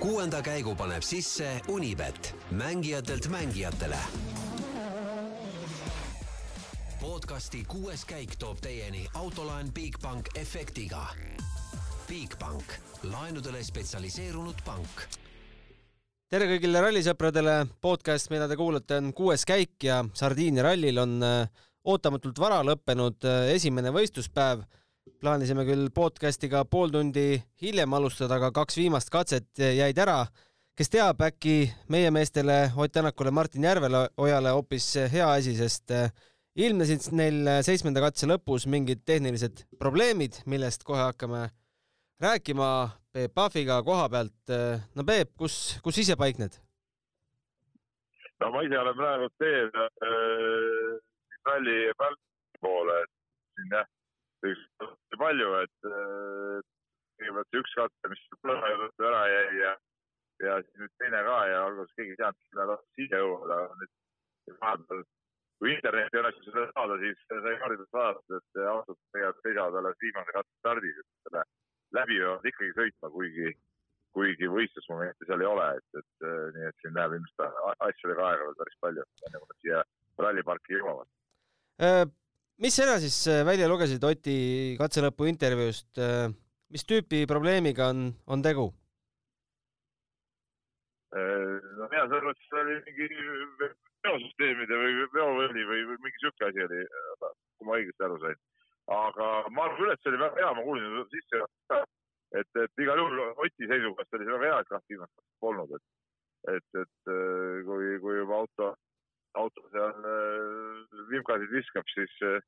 kuuenda 0.00 0.42
käigu 0.42 0.74
paneb 0.74 1.02
sisse 1.02 1.60
Unibet, 1.68 2.34
mängijatelt 2.50 3.28
mängijatele. 3.28 3.98
podcasti 7.00 7.64
kuues 7.68 8.04
käik 8.04 8.36
toob 8.36 8.58
teieni 8.60 9.06
autolaen 9.14 9.72
Bigbank 9.72 10.26
efektiga. 10.34 11.06
Bigbank, 12.08 12.72
laenudele 13.02 13.64
spetsialiseerunud 13.64 14.64
pank 14.64 15.06
tere 16.30 16.48
kõigile 16.50 16.80
rallisõpradele, 16.82 17.52
podcast, 17.80 18.30
mida 18.30 18.48
te 18.50 18.56
kuulate, 18.58 18.96
on 18.98 19.12
kuues 19.14 19.44
käik 19.46 19.84
ja 19.86 20.00
Sardiinia 20.14 20.64
rallil 20.66 20.98
on 20.98 21.22
äh, 21.22 21.46
ootamatult 21.86 22.38
vara 22.42 22.58
lõppenud 22.66 23.24
äh, 23.24 23.52
esimene 23.54 23.92
võistluspäev. 23.94 24.64
Plaanisime 25.20 25.64
küll 25.66 25.88
podcast'iga 25.94 26.64
pool 26.70 26.90
tundi 26.92 27.36
hiljem 27.62 27.94
alustada, 27.96 28.38
aga 28.38 28.52
kaks 28.54 28.78
viimast 28.80 29.10
katset 29.12 29.48
jäid 29.58 29.98
ära. 29.98 30.26
kes 30.76 30.90
teab, 30.92 31.20
äkki 31.24 31.70
meie 31.88 32.10
meestele 32.12 32.70
Ott 32.76 32.92
Tänakule, 32.92 33.30
Martin 33.30 33.64
Järvelojale 33.64 34.50
hoopis 34.52 34.90
hea 35.12 35.30
asi, 35.32 35.54
sest 35.56 35.90
äh, 35.90 36.10
ilmnesid 36.56 37.08
neil 37.16 37.48
seitsmenda 37.64 38.00
katse 38.04 38.28
lõpus 38.28 38.66
mingid 38.68 39.00
tehnilised 39.06 39.64
probleemid, 39.78 40.42
millest 40.46 40.84
kohe 40.84 41.00
hakkame 41.00 41.48
rääkima 42.20 42.90
Peep 43.12 43.32
Pahviga 43.34 43.82
koha 43.82 44.08
pealt. 44.08 44.54
no 44.94 45.04
Peep, 45.04 45.32
kus, 45.38 45.78
kus 45.82 45.98
ise 45.98 46.16
paikned? 46.16 46.60
no 48.40 48.50
ma 48.52 48.62
ise 48.66 48.78
olen 48.78 48.96
praegu 48.96 49.28
teel 49.40 49.70
äh, 49.80 50.96
ralli 51.48 51.78
poole, 52.60 53.02
et 53.02 53.12
siin 53.56 53.72
jah, 53.72 53.88
palju, 55.20 55.50
et 55.64 55.90
äh, 55.90 56.62
kõigepealt 57.18 57.50
see 57.50 57.62
üks 57.62 57.76
katse, 57.80 58.12
mis 58.12 58.24
ära 59.10 59.26
jäi 59.32 59.60
ja, 59.60 59.74
ja 60.44 60.56
siis 60.62 60.80
nüüd 60.82 60.96
teine 61.02 61.22
ka 61.26 61.36
ja 61.50 61.60
alguses 61.66 61.98
keegi 61.98 62.14
ei 62.14 62.20
teadnud, 62.22 62.48
millal 62.52 62.80
siia 62.98 63.22
jõuavad, 63.22 63.54
aga 63.56 63.78
nüüd 63.82 64.58
vahepeal 64.62 65.06
kui 65.56 65.72
interneti 65.72 66.20
õnnestus 66.20 66.50
seda 66.50 66.66
saada, 66.74 66.98
siis 67.00 67.22
sai 67.30 67.54
kaardidest 67.62 67.96
vaadata, 67.96 68.40
et 68.40 68.60
autod 68.72 68.98
tegelikult 69.14 69.46
seisavad 69.46 69.78
alles 69.80 70.02
viimase 70.02 70.34
katse 70.36 70.58
stardis, 70.60 70.98
et 71.00 71.08
selle 71.24 71.44
läbi 71.96 72.18
peavad 72.20 72.50
ikkagi 72.50 72.76
sõitma, 72.76 73.10
kuigi, 73.14 73.54
kuigi 74.16 74.50
võistlusmomente 74.52 75.28
seal 75.28 75.44
ei 75.44 75.48
ole, 75.48 75.70
et, 75.80 76.02
et 76.02 76.28
nii 76.58 76.68
et 76.68 76.84
siin 76.84 76.96
läheb 76.98 77.16
ilmselt 77.16 77.80
asjadega 77.88 78.28
aega 78.28 78.50
veel 78.50 78.60
päris 78.60 78.78
palju, 78.84 79.08
enne 79.28 79.42
kui 79.42 79.50
nad 79.52 79.64
siia 79.64 79.82
ralliparki 80.26 80.76
jõuavad. 80.76 81.10
Äh, 82.56 82.62
mis 82.62 82.74
sina 82.74 82.98
siis 82.98 83.26
äh, 83.28 83.44
välja 83.44 83.68
lugesid 83.68 84.04
Oti 84.04 84.76
katselõpu 84.78 85.28
intervjuust, 85.28 85.98
äh, 85.98 86.32
mis 86.72 86.84
tüüpi 86.84 87.26
probleemiga 87.26 87.90
on, 87.92 88.12
on 88.26 88.42
tegu? 88.42 88.72
no 91.16 91.86
mina 91.88 92.02
selles 92.10 92.24
mõttes 92.26 92.54
oli 92.60 92.74
mingi 92.84 93.06
veosüsteemide 94.04 94.76
või 94.76 95.06
veovõli 95.14 95.62
või, 95.64 95.84
või 95.88 95.96
mingi 96.04 96.18
sihuke 96.20 96.44
asi 96.48 96.60
oli, 96.60 96.80
kui 97.56 97.68
ma 97.68 97.78
õigesti 97.78 98.04
aru 98.04 98.18
sain 98.20 98.36
aga 98.86 99.28
ma 99.50 99.64
arvan 99.64 99.78
küll, 99.78 99.92
et 99.92 100.02
see 100.02 100.12
oli 100.12 100.20
väga 100.20 100.40
hea, 100.40 100.50
ma 100.54 100.64
kuulsin 100.66 101.06
sisse, 101.10 101.40
et, 102.40 102.50
et 102.62 102.82
igal 102.82 103.00
juhul 103.00 103.22
Oti 103.44 103.70
seisukohast 103.70 104.18
oli 104.18 104.26
see 104.26 104.34
väga 104.34 104.50
hea, 104.50 104.58
et 104.60 104.70
kahte 104.72 104.92
viimast 104.92 105.24
polnud, 105.42 105.72
et, 105.78 105.86
et, 106.54 106.68
et 106.82 107.12
äh, 107.14 107.64
kui, 107.66 107.96
kui 108.02 108.18
juba 108.20 108.42
auto, 108.42 108.74
auto 109.42 109.64
seal 109.74 110.08
äh, 110.12 111.04
vimkasid 111.12 111.52
viskab, 111.52 111.86
siis 111.92 112.16
äh, 112.26 112.40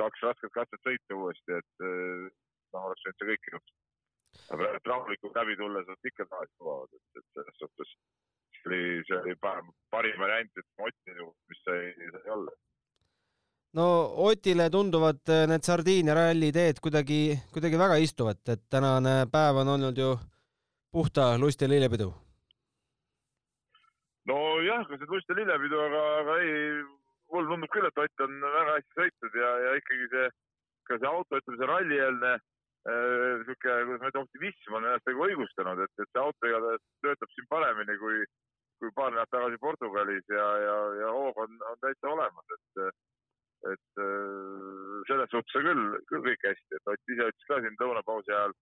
kaks 0.00 0.24
rasket 0.26 0.52
katset 0.56 0.88
sõita 0.88 1.18
uuesti, 1.18 1.60
et 1.60 1.84
noh, 1.84 2.84
oleks 2.88 3.04
võinud 3.04 3.20
see 3.20 3.30
kõik 3.30 3.48
juhtuda. 3.52 3.78
aga 4.56 4.68
rahulikult 4.88 5.36
läbi 5.36 5.56
tulles 5.60 5.88
nad 5.88 6.10
ikka 6.10 6.24
tagasi 6.30 6.54
jõuavad, 6.56 6.94
et, 6.96 7.20
et 7.20 7.26
selles 7.36 7.58
suhtes 7.60 7.94
see 8.62 8.70
oli, 8.70 8.82
see 9.08 9.18
oli 9.18 9.36
parim 9.44 10.24
variant, 10.24 10.52
et 10.56 10.86
Oti 10.86 11.16
juhul, 11.18 11.34
mis 11.52 11.64
sai, 11.66 11.92
sai 12.16 12.36
olla 12.36 12.56
no 13.78 13.86
Otile 14.26 14.70
tunduvad 14.70 15.28
äh, 15.28 15.46
need 15.50 15.64
Sardiinia 15.66 16.16
ralli 16.16 16.52
teed 16.52 16.80
kuidagi, 16.84 17.22
kuidagi 17.52 17.80
väga 17.80 17.96
istuvat, 18.04 18.42
et 18.48 18.66
tänane 18.70 19.22
päev 19.32 19.62
on 19.62 19.74
olnud 19.76 19.98
ju 19.98 20.12
puhta 20.92 21.32
lust 21.38 21.62
ja 21.62 21.68
lillepidu. 21.68 22.12
Nojah, 24.82 24.98
kas 24.98 25.02
nüüd 25.02 25.14
lust 25.14 25.30
ja 25.30 25.36
lillepidu, 25.38 25.80
aga, 25.86 26.00
aga 26.20 26.38
ei, 26.42 26.54
mulle 27.32 27.50
tundub 27.50 27.72
küll, 27.72 27.86
et 27.88 28.00
Ott 28.04 28.24
on 28.26 28.40
väga 28.42 28.78
hästi 28.78 28.98
sõitnud 28.98 29.36
ja, 29.38 29.50
ja 29.64 29.74
ikkagi 29.80 30.08
see, 30.14 30.30
ka 30.88 30.98
see 30.98 31.10
auto, 31.10 31.38
ütleme 31.38 31.60
see 31.60 31.68
rallieelne 31.70 32.32
äh, 32.34 33.44
sihuke, 33.46 33.76
kuidas 33.86 34.02
ma 34.02 34.10
ütlen, 34.10 34.26
optimism 34.26 34.78
on 34.78 34.88
ennast 34.88 35.10
nagu 35.10 35.26
õigustanud, 35.28 35.84
et, 35.86 35.94
et 36.02 36.10
see 36.10 36.24
auto 36.24 36.50
igatahes 36.50 36.84
töötab 37.06 37.34
siin 37.36 37.48
paremini 37.52 37.98
kui, 38.02 38.24
kui 38.82 38.94
paar 38.96 39.14
nädalat 39.14 39.32
tagasi 39.36 39.62
Portugalis 39.62 40.34
ja, 40.34 40.48
ja, 40.66 40.76
ja 41.02 41.14
hoog 41.14 41.38
on, 41.46 41.58
on 41.70 41.82
täitsa 41.84 42.12
olemas, 42.12 42.58
et 42.58 42.84
et 43.70 44.00
äh, 44.02 45.02
selles 45.06 45.30
suhtes 45.30 45.60
on 45.60 45.68
küll, 45.68 45.84
küll 46.10 46.24
kõik 46.26 46.48
hästi, 46.48 46.78
et 46.78 46.90
Ott 46.90 47.14
ise 47.14 47.28
ütles 47.30 47.46
ka 47.46 47.60
siin 47.62 47.78
lõunapausi 47.78 48.34
ajal, 48.34 48.56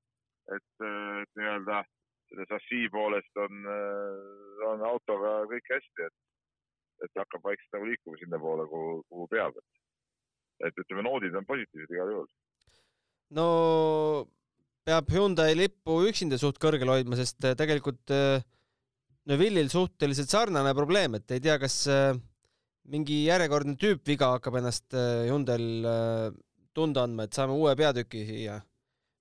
et, 0.52 0.68
äh, 0.84 1.22
et 1.22 1.40
nii-öelda 1.40 1.78
selle 1.80 1.99
šassii 2.50 2.90
poolest 2.94 3.42
on, 3.44 3.64
äh, 3.76 4.66
on 4.70 4.84
autoga 4.92 5.36
kõik 5.50 5.72
hästi, 5.74 6.08
et, 6.08 6.18
et 7.06 7.22
hakkab 7.22 7.44
vaikselt 7.48 7.78
nagu 7.78 7.88
liikuma 7.90 8.20
sinnapoole, 8.20 8.68
kuhu, 8.70 9.00
kuhu 9.08 9.26
peab, 9.32 9.56
et, 9.58 10.68
et 10.68 10.84
ütleme, 10.84 11.06
noodid 11.08 11.34
on 11.34 11.48
positiivsed 11.48 11.96
igal 11.96 12.14
juhul. 12.14 12.30
no 13.38 13.48
peab 14.86 15.10
Hyundai 15.12 15.52
lippu 15.58 16.00
üksinda 16.08 16.38
suht 16.40 16.58
kõrgel 16.62 16.90
hoidma, 16.90 17.18
sest 17.18 17.42
tegelikult 17.58 18.14
Neville'il 19.28 19.68
suhteliselt 19.68 20.32
sarnane 20.32 20.72
probleem, 20.74 21.18
et 21.18 21.36
ei 21.36 21.42
tea, 21.44 21.58
kas 21.60 21.82
äh, 21.92 22.14
mingi 22.90 23.24
järjekordne 23.26 23.76
tüüpviga 23.78 24.32
hakkab 24.36 24.56
ennast 24.58 24.96
äh, 24.96 25.26
Hyundai'l 25.28 25.86
äh, 25.86 26.24
tunda 26.74 27.04
andma, 27.04 27.26
et 27.26 27.36
saame 27.36 27.54
uue 27.54 27.74
peatüki 27.78 28.24
siia 28.26 28.56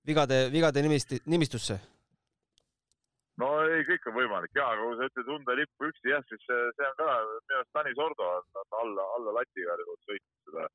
vigade, 0.06 0.46
vigade 0.54 0.82
nimist, 0.86 1.14
nimistusse? 1.30 1.76
No 3.40 3.50
ei, 3.66 3.82
kõik 3.88 4.06
on 4.10 4.16
võimalik 4.18 4.54
ja, 4.58 4.68
aga 4.74 4.86
kui 4.86 4.98
sa 4.98 5.08
ütled 5.10 5.32
Hyundai 5.32 5.58
lippu 5.60 5.90
üksi 5.90 6.12
jah, 6.12 6.22
siis 6.28 6.44
see, 6.46 6.60
see 6.76 6.88
on 6.88 6.96
ka 7.00 7.08
minu 7.24 7.58
arust 7.58 7.72
Tanis 7.76 8.02
Ordo 8.06 8.30
on, 8.36 8.62
alla, 8.82 9.08
alla 9.16 9.36
lati 9.40 9.64
igal 9.64 9.84
juhul 9.84 10.00
sõitnud 10.04 10.50
seda, 10.50 10.68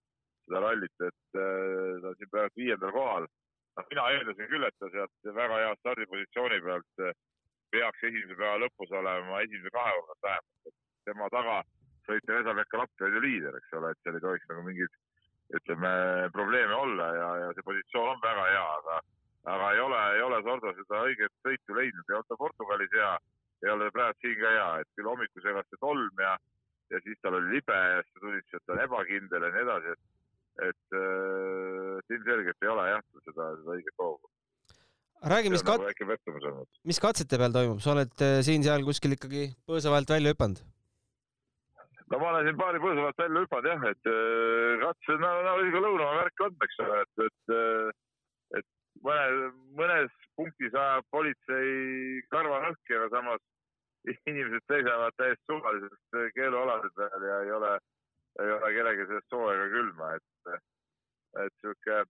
seda 0.45 0.63
rallit, 0.65 1.07
et 1.09 1.39
äh, 1.41 2.01
ta 2.01 2.11
on 2.11 2.19
siin 2.19 2.33
praegu 2.33 2.61
viiendal 2.61 2.95
kohal. 2.95 3.29
noh, 3.75 3.87
mina 3.91 4.09
eeldasin 4.15 4.51
küll, 4.51 4.67
et 4.67 4.77
ta 4.79 4.91
sealt 4.93 5.31
väga 5.39 5.61
hea 5.61 5.71
stardipositsiooni 5.81 6.61
pealt 6.67 7.07
peaks 7.75 8.05
esimese 8.07 8.37
päeva 8.39 8.59
lõpus 8.63 8.93
olema 8.95 9.41
esimese 9.43 9.73
kahe 9.75 9.95
hulgas 9.97 10.21
vähemalt, 10.23 10.69
et 10.69 11.09
tema 11.09 11.27
taga 11.33 11.57
sõitja 12.07 12.39
Esa-Pekka 12.41 12.79
Lapp 12.81 13.03
oli 13.07 13.17
ju 13.17 13.23
liider, 13.25 13.57
eks 13.59 13.75
ole, 13.79 13.91
et 13.91 14.01
seal 14.03 14.17
ei 14.17 14.23
tohiks 14.23 14.47
nagu 14.51 14.63
mingeid, 14.65 14.97
ütleme, 15.59 15.91
probleeme 16.33 16.77
olla 16.77 17.09
ja, 17.17 17.29
ja 17.43 17.51
see 17.57 17.65
positsioon 17.67 18.13
on 18.13 18.23
väga 18.23 18.45
hea, 18.51 18.65
aga, 18.79 18.99
aga 19.53 19.72
ei 19.75 19.81
ole, 19.83 20.01
ei 20.17 20.25
ole 20.25 20.41
Sordo 20.45 20.73
seda 20.79 21.06
õiget 21.09 21.33
sõitu 21.45 21.78
leidnud 21.78 22.11
ja 22.11 22.19
on 22.19 22.28
ta 22.29 22.38
Portugalis 22.39 22.94
hea, 22.97 23.13
ei 23.66 23.72
ole 23.73 23.89
praegu 23.95 24.19
siin 24.22 24.38
ka 24.41 24.53
hea, 24.57 24.67
et 24.81 24.91
küll 24.97 25.09
hommikul 25.11 25.45
segas 25.45 25.67
see 25.69 25.81
tolm 25.81 26.23
ja, 26.25 26.35
ja 26.94 27.01
siis 27.06 27.19
tal 27.22 27.39
oli 27.39 27.57
libe 27.57 27.78
ja 27.78 28.01
siis 28.03 28.13
ta 28.13 28.23
tundis, 28.25 28.47
et 28.53 28.66
ta 28.66 28.78
on 28.78 28.85
ebakindel 28.85 29.47
ja 29.47 29.51
nii 29.55 29.66
edasi, 29.66 29.95
et, 29.95 30.69
et 30.69 30.97
äh, 31.01 32.16
ilmselgelt 32.17 32.66
ei 32.66 32.73
ole 32.73 32.88
jah, 32.94 33.05
seda, 33.22 33.51
seda 33.59 33.78
õiget 33.78 34.01
hoogu 34.01 34.31
räägi, 35.25 35.51
mis 35.53 35.63
kat-, 35.66 35.81
nagu 35.81 36.66
mis 36.85 37.01
katsete 37.01 37.39
peal 37.41 37.53
toimub, 37.55 37.81
sa 37.84 37.94
oled 37.95 38.23
äh, 38.23 38.39
siin-seal 38.45 38.85
kuskil 38.88 39.16
ikkagi 39.16 39.50
põõsa 39.67 39.94
vahelt 39.94 40.11
välja 40.16 40.34
hüpanud? 40.34 40.61
no 42.11 42.19
ma 42.22 42.31
olen 42.31 42.50
siin 42.50 42.57
paari 42.59 42.81
põõsa 42.84 43.05
pealt 43.05 43.22
välja 43.23 43.45
hüpanud 43.45 43.69
jah, 43.72 43.85
et 43.91 44.09
äh, 44.11 44.73
katse, 44.84 45.19
no, 45.22 45.31
no 45.47 45.55
ikka 45.66 45.85
lõunamaa 45.85 46.19
värk 46.23 46.45
on, 46.47 46.57
eks 46.67 46.81
ole, 46.85 47.00
et, 47.05 47.23
et, 47.29 47.55
äh, 47.55 48.03
mõne, 49.03 49.51
mõnes 49.79 50.16
punktis 50.35 50.73
ajab 50.73 51.06
politsei 51.11 52.22
karvanõhki, 52.31 52.97
aga 52.97 53.09
samas 53.13 53.44
inimesed 54.29 54.66
seisavad 54.69 55.16
täiesti 55.17 55.43
suvaliselt 55.49 56.19
keelualadel 56.35 56.91
peal 56.96 57.28
ja 57.29 57.40
ei 57.46 57.52
ole, 57.52 57.72
ei 58.43 58.52
ole 58.58 58.73
kellelgi 58.78 59.08
sellest 59.08 59.34
sooja 59.34 59.55
ega 59.58 59.72
külma, 59.73 60.11
et, 60.19 60.59
et 61.46 61.55
sihuke, 61.61 62.03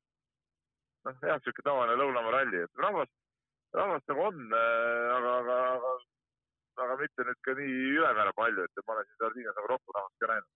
noh 1.07 1.23
jah, 1.29 1.39
sihuke 1.43 1.63
tavaline 1.63 2.01
lõunamaa 2.01 2.35
ralli, 2.39 2.65
et 2.65 2.83
rahvast, 2.83 3.15
rahvast 3.77 4.11
nagu 4.11 4.27
on, 4.27 4.43
aga, 4.51 5.37
aga, 5.39 5.61
aga 5.77 5.95
aga 6.83 6.97
mitte 6.99 7.23
nüüd 7.23 7.39
ka 7.47 7.55
nii 7.55 7.75
ülemäära 7.95 8.33
palju, 8.35 8.65
et 8.65 8.83
ma 8.83 8.95
olen 8.95 9.07
siin 9.07 9.21
Sardiinias 9.21 9.55
nagu 9.57 9.71
rohkem 9.71 9.95
rahvast 9.95 10.19
ka 10.19 10.31
näinud. 10.31 10.49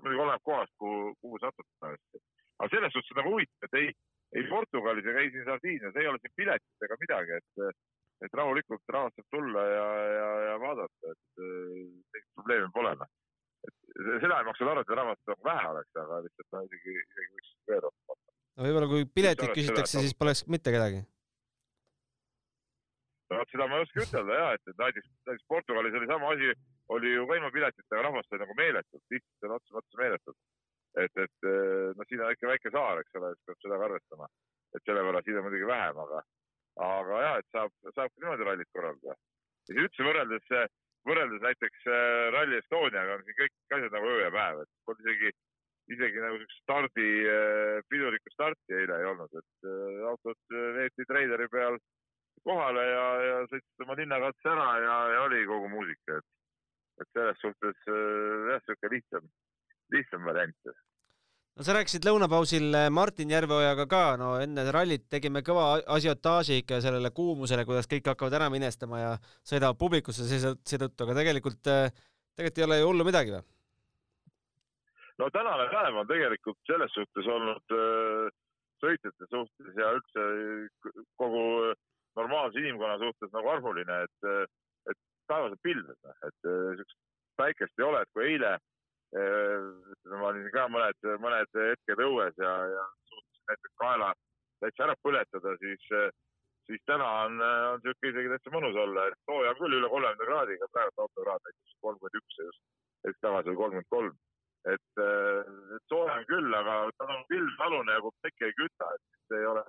muidugi 0.00 0.22
oleneb 0.24 0.44
kohast, 0.48 0.72
kuhu, 0.80 1.14
kuhu 1.20 1.38
satub. 1.42 1.66
aga 1.84 2.68
selles 2.70 2.92
suhtes 2.94 3.16
nagu 3.18 3.32
huvitav, 3.34 3.66
et 3.66 3.74
ei, 3.80 3.88
ei 4.38 4.44
Portugalis 4.50 5.08
ega 5.10 5.22
ei 5.24 5.30
siin 5.34 5.46
Sardiinias 5.48 5.96
ei 6.00 6.10
ole 6.10 6.20
siin 6.22 6.36
piletit 6.38 6.86
ega 6.86 6.98
midagi, 7.00 7.38
et, 7.40 7.78
et 8.26 8.36
rahulikult 8.40 8.94
rahvast 8.96 9.18
saab 9.18 9.36
tulla 9.36 9.64
ja, 9.68 9.86
ja, 10.16 10.28
ja 10.48 10.58
vaadata, 10.62 11.14
et 11.14 11.44
mingit 11.44 12.28
probleemi 12.38 12.70
pole. 12.74 12.96
Et 13.68 13.78
seda 14.22 14.38
ei 14.40 14.48
maksa 14.48 14.64
arvata, 14.64 14.86
et 14.86 14.98
rahvast 15.00 15.32
nagu 15.32 15.48
vähe 15.50 15.70
oleks, 15.74 15.94
aga 16.02 16.20
lihtsalt 16.26 16.56
no 16.56 16.66
isegi, 16.68 16.98
isegi 17.06 17.32
võiks 17.38 17.54
veel 17.70 17.82
rohkem 17.86 18.14
olla. 18.14 18.36
no 18.56 18.68
võib-olla 18.68 18.92
kui 18.92 19.08
piletit 19.18 19.56
küsitakse, 19.56 20.04
siis 20.04 20.16
poleks 20.16 20.46
mitte 20.52 20.74
kedagi 20.74 21.02
no 23.30 23.38
vot 23.38 23.52
seda 23.52 23.66
ma 23.70 23.78
ei 23.78 23.86
oska 23.86 24.04
ütelda 24.04 24.38
ja, 24.38 24.46
et, 24.56 24.62
et 24.70 24.80
näiteks, 24.80 25.10
näiteks 25.28 25.46
Portugalis 25.50 25.96
oli 25.98 26.08
sama 26.10 26.32
asi, 26.34 26.50
oli 26.94 27.12
ju 27.14 27.26
ka 27.28 27.38
ilma 27.38 27.50
piletitega 27.54 28.02
rahvast 28.06 28.32
oli 28.34 28.42
nagu 28.42 28.56
meeletult, 28.58 29.04
lihtsalt 29.14 29.44
sõna 29.44 29.58
otseses 29.58 29.76
mõttes 29.76 30.00
meeletult. 30.00 30.38
Et, 30.98 31.12
et 31.22 31.48
noh, 31.96 32.06
siin 32.08 32.22
on 32.24 32.32
ikka 32.34 32.50
väike 32.50 32.72
saar, 32.74 33.00
eks 33.02 33.18
ole, 33.20 33.32
siis 33.36 33.46
peab 33.50 33.80
ka 33.80 33.84
arvestama. 33.86 34.28
et 34.74 34.86
selle 34.86 35.02
võrra 35.02 35.22
siin 35.26 35.38
on 35.38 35.46
muidugi 35.46 35.66
vähem, 35.66 35.98
aga, 35.98 36.22
aga 36.86 37.20
ja, 37.24 37.30
et 37.40 37.48
saab, 37.54 37.72
saab 37.90 38.10
ka 38.12 38.22
niimoodi 38.22 38.46
rallit 38.46 38.70
korraldada. 38.76 39.14
ja 39.14 39.70
siis 39.70 39.82
üldse 39.84 40.06
võrreldes, 40.06 40.50
võrreldes 41.08 41.44
näiteks 41.46 41.86
äh, 41.90 42.26
Rally 42.34 42.58
Estoniaga 42.60 43.16
on 43.18 43.24
siin 43.26 43.38
kõik 43.38 43.76
asjad 43.76 43.96
nagu 43.96 44.10
öö 44.10 44.20
ja 44.24 44.34
päev, 44.34 44.64
et 44.64 44.70
polnud 44.86 45.06
isegi, 45.06 45.32
isegi 45.94 46.24
nagu 46.24 46.40
siukest 46.40 46.62
stardi, 46.64 47.08
äh, 47.34 47.78
pidulikku 47.90 48.34
starti 48.34 48.78
eile 48.82 48.98
ei 49.00 49.10
olnud, 49.12 49.38
et 49.42 49.70
autod 50.10 50.58
veeti 50.78 51.06
treideri 51.08 51.48
peal 51.52 51.78
kohale 52.46 52.84
ja, 52.88 53.06
ja 53.26 53.38
sõitsid 53.50 53.84
oma 53.84 53.96
linnakatse 53.98 54.52
ära 54.54 54.68
ja, 54.80 54.96
ja 55.14 55.22
oli 55.26 55.42
kogu 55.48 55.68
muusika, 55.72 56.20
et, 56.20 56.28
et 57.02 57.10
selles 57.16 57.42
suhtes 57.42 57.82
jah, 57.90 58.62
sihuke 58.64 58.92
lihtsam, 58.94 59.26
lihtsam 59.94 60.24
variant. 60.26 60.72
no 61.56 61.66
sa 61.66 61.76
rääkisid 61.76 62.06
lõunapausil 62.08 62.76
Martin 62.94 63.32
Järveojaga 63.34 63.86
ka, 63.90 64.02
no 64.20 64.32
enne 64.42 64.66
rallit 64.72 65.08
tegime 65.12 65.42
kõva 65.46 65.80
asiotaaži 65.98 66.60
ikka 66.62 66.80
sellele 66.84 67.10
kuumusele, 67.16 67.66
kuidas 67.68 67.90
kõik 67.90 68.12
hakkavad 68.12 68.38
ära 68.40 68.50
minestama 68.52 69.00
ja 69.00 69.14
sõidavad 69.46 69.78
publikusse 69.80 70.26
seetõttu, 70.28 71.06
aga 71.06 71.18
tegelikult, 71.22 71.62
tegelikult 71.62 72.62
ei 72.62 72.68
ole 72.68 72.80
ju 72.80 72.92
hullu 72.92 73.08
midagi 73.08 73.36
või? 73.36 73.46
no 75.20 75.28
tänane 75.34 75.66
päev 75.72 75.98
on 76.00 76.08
tegelikult 76.08 76.58
selles 76.70 76.94
suhtes 76.96 77.26
olnud 77.28 77.76
äh, 77.76 78.30
sõitjate 78.80 79.28
suhtes 79.28 79.76
ja 79.76 79.92
üldse 79.98 80.24
kogu 81.20 81.44
normaalse 82.18 82.60
inimkonna 82.62 82.96
suhtes 83.02 83.32
nagu 83.34 83.52
armuline, 83.52 84.02
et, 84.06 84.56
et 84.90 84.98
taevas 85.30 85.54
on 85.54 85.62
pilves, 85.62 85.98
noh, 86.06 86.16
et 86.26 86.48
siukest 86.48 86.98
päikest 87.40 87.80
ei 87.80 87.86
ole, 87.86 88.02
et 88.02 88.12
kui 88.16 88.26
eile 88.32 88.56
ütleme, 89.16 90.16
ma 90.20 90.30
olin 90.30 90.48
ka 90.54 90.66
mõned, 90.70 91.06
mõned 91.22 91.60
hetked 91.60 92.02
õues 92.06 92.36
ja, 92.38 92.52
ja 92.74 92.84
suutsin 93.10 93.46
näiteks 93.50 93.76
kaela 93.82 94.10
täitsa 94.62 94.86
ära 94.86 94.96
põletada, 95.02 95.54
siis, 95.62 95.86
siis 96.68 96.82
täna 96.86 97.08
on, 97.26 97.40
on 97.42 97.82
sihuke 97.84 98.12
isegi 98.12 98.32
täitsa 98.34 98.54
mõnus 98.54 98.78
olla, 98.78 99.08
et 99.08 99.18
sooja 99.26 99.54
on 99.54 99.60
küll 99.62 99.78
üle 99.80 99.90
kolmekümne 99.92 100.28
kraadiga, 100.30 100.70
praegu 100.76 101.06
autokraad 101.06 101.46
näiteks 101.48 101.78
kolmkümmend 101.86 102.20
üks 102.22 102.38
ja 102.38 102.48
just 102.50 102.62
hetk 103.08 103.22
tagasi 103.26 103.52
oli 103.52 103.62
kolmkümmend 103.62 103.90
kolm. 103.96 104.16
et, 104.68 105.02
et 105.76 105.84
sooja 105.90 106.18
on 106.20 106.26
küll, 106.30 106.54
aga 106.54 106.80
ta 107.00 107.10
on 107.16 107.28
pilvtalune 107.32 107.98
ja 107.98 108.02
kui 108.04 108.18
päike 108.26 108.50
ei 108.50 108.58
küta, 108.62 108.94
et 108.94 109.38
ei 109.40 109.46
ole 109.48 109.64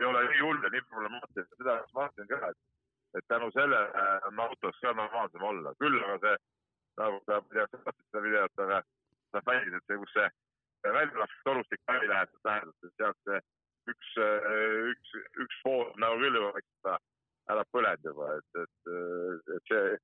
ei 0.00 0.06
ole 0.06 0.22
nii 0.28 0.40
hull 0.40 0.64
ja 0.64 0.70
nii 0.72 0.84
problemaatiline, 0.90 1.58
seda 1.58 1.74
ma 1.94 2.06
mõtlen 2.06 2.28
ka, 2.30 2.50
et, 2.50 2.60
et 3.18 3.26
tänu 3.30 3.50
sellele 3.54 4.06
on 4.28 4.40
autos 4.46 4.80
ka 4.82 4.94
normaalsem 4.98 5.44
olla, 5.50 5.74
küll 5.82 5.98
aga 6.00 6.18
see, 6.24 6.36
nagu 7.00 7.20
tea, 7.26 7.66
sa 7.70 7.80
vaatasid 7.86 8.08
seda 8.08 8.24
videot, 8.26 8.62
aga 8.66 8.80
sa 9.32 9.42
fännid, 9.48 9.76
et 9.76 9.88
see, 9.88 10.00
kus 10.02 10.14
see 10.16 10.28
väljalastud 10.82 11.44
torustik 11.46 11.82
läbi 11.90 12.10
läheb, 12.10 12.36
tähendab, 12.46 12.86
et 12.88 13.00
sealt 13.00 13.20
see 13.28 13.40
üks, 13.92 14.12
üks, 14.92 15.14
üks 15.44 15.60
pool 15.64 15.88
nagu 16.02 16.20
küll 16.22 16.38
juba 16.38 16.52
vaikselt 16.58 17.08
ära 17.52 17.64
põlenud 17.74 18.08
juba, 18.10 18.28
et, 18.38 18.60
et, 18.62 18.92
et 19.56 19.72
see, 19.72 19.96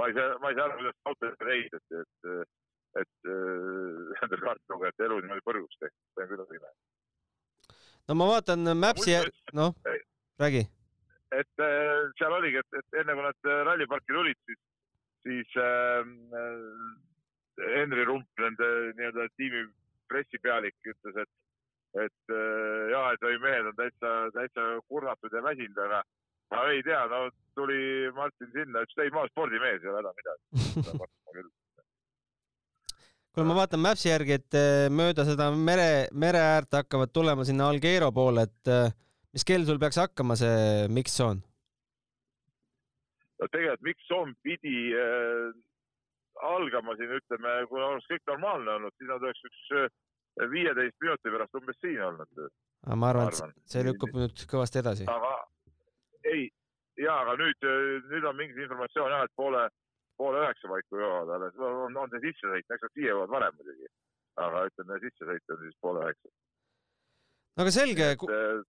ma 0.00 0.08
ei 0.08 0.16
saa, 0.16 0.38
ma 0.42 0.50
ei 0.50 0.58
saa 0.58 0.68
aru, 0.68 0.78
kuidas 0.80 1.10
autod 1.10 1.46
reisiti, 1.48 2.00
et, 2.02 2.30
et, 2.32 2.56
et 3.02 3.30
nendel 3.30 4.44
kaartlugejatel 4.46 5.06
elu 5.08 5.20
niimoodi 5.22 5.46
põrguks 5.46 5.80
tehti, 5.82 5.98
see 6.16 6.26
on 6.26 6.32
küll 6.32 6.46
õige 6.46 6.72
no 8.08 8.18
ma 8.18 8.28
vaatan 8.32 8.74
Maps'i, 8.78 9.14
noh, 9.58 9.76
räägi. 10.42 10.64
et 11.38 11.64
seal 12.18 12.38
oligi, 12.40 12.60
et, 12.62 12.80
et 12.82 13.00
enne 13.02 13.16
kui 13.18 13.28
nad 13.28 13.50
ralliparki 13.70 14.18
tulid, 14.18 14.40
siis, 14.48 14.60
siis 15.26 15.56
äh, 15.60 16.02
Henri 17.76 18.04
Rump, 18.08 18.28
nende 18.40 18.68
nii-öelda 18.98 19.28
tiimi 19.36 19.64
pressipealik 20.12 20.76
ütles, 20.92 21.22
et, 21.24 21.32
et 22.06 22.34
äh, 22.34 22.90
ja, 22.92 23.04
et 23.14 23.26
oi, 23.28 23.38
mehed 23.42 23.70
on 23.70 23.78
täitsa, 23.78 24.12
täitsa 24.36 24.68
kurnatud 24.88 25.32
ja 25.32 25.44
väsinud, 25.44 25.80
aga 25.86 26.02
ma 26.52 26.68
ei 26.72 26.84
tea, 26.86 27.02
no 27.12 27.24
tuli 27.56 28.10
Martin 28.16 28.52
sinna, 28.54 28.84
ütles 28.84 29.04
ei, 29.04 29.12
ma 29.12 29.24
olen 29.24 29.34
spordimees, 29.34 29.82
ei 29.82 29.92
ole 29.92 30.00
häda 30.02 30.16
midagi 30.20 31.50
kuule, 33.32 33.48
ma 33.48 33.56
vaatan 33.62 33.80
Maps'i 33.80 34.10
järgi, 34.10 34.36
et 34.40 34.58
äh, 34.58 34.88
mööda 34.92 35.24
seda 35.28 35.48
mere, 35.56 36.08
mere 36.12 36.42
äärt 36.56 36.80
hakkavad 36.82 37.12
tulema 37.14 37.46
sinna 37.48 37.70
Algero 37.72 38.10
poole, 38.12 38.44
et 38.48 38.72
äh, 38.72 38.92
mis 39.32 39.46
kell 39.48 39.64
sul 39.68 39.80
peaks 39.80 40.00
hakkama 40.02 40.36
see 40.40 40.88
mix-zone? 40.92 41.40
No 43.42 43.50
tegelikult 43.50 43.86
mix-zone 43.88 44.34
pidi 44.46 44.76
äh, 44.94 45.50
algama 46.48 46.96
siin, 46.96 47.12
ütleme, 47.18 47.58
kui 47.70 47.82
oleks 47.82 48.08
kõik 48.10 48.24
normaalne 48.30 48.78
olnud, 48.78 48.96
siis 48.96 49.10
nad 49.10 49.26
oleks 49.26 49.44
üks 49.50 49.76
äh, 49.82 49.92
viieteist 50.54 50.96
minuti 51.02 51.34
pärast 51.34 51.60
umbes 51.60 51.78
siin 51.82 52.00
olnud. 52.08 52.42
aga 52.86 52.98
ma 53.02 53.12
arvan, 53.12 53.34
et 53.52 53.74
see 53.74 53.84
lükkub 53.90 54.16
nüüd 54.16 54.46
kõvasti 54.54 54.82
edasi. 54.82 55.10
aga 55.10 55.36
ei, 56.30 56.48
ja 57.02 57.20
aga 57.26 57.36
nüüd, 57.42 57.70
nüüd 58.14 58.30
on 58.30 58.38
mingi 58.38 58.62
informatsioon 58.64 59.16
jah, 59.16 59.26
et 59.26 59.36
poole 59.36 59.66
poole 60.22 60.42
üheksa 60.44 60.70
paiku 60.70 61.00
jõuavad 61.00 61.34
alles, 61.36 61.58
on, 61.58 61.96
on 61.96 62.10
see 62.12 62.22
sissesõit, 62.26 62.66
eks 62.66 62.86
nad 62.86 62.94
siia 62.96 63.12
jõuavad 63.12 63.34
varem 63.36 63.58
muidugi, 63.58 63.90
aga 64.44 64.64
ütleme, 64.70 64.98
sissesõit 65.04 65.54
on 65.54 65.62
siis 65.64 65.78
poole 65.84 66.04
üheksa. 66.06 66.32
no 67.56 67.66
aga 67.66 67.74
selge. 67.78 68.10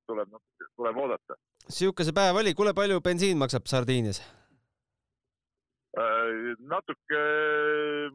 tuleb, 0.09 0.37
tuleb 0.79 1.01
oodata. 1.05 1.39
sihuke 1.67 2.07
see 2.07 2.15
päev 2.21 2.41
oli, 2.41 2.55
kuule, 2.57 2.75
palju 2.77 3.01
bensiin 3.05 3.39
maksab 3.43 3.69
Sardiinias? 3.71 4.23
Äh, 5.93 6.55
natuke, 6.65 7.19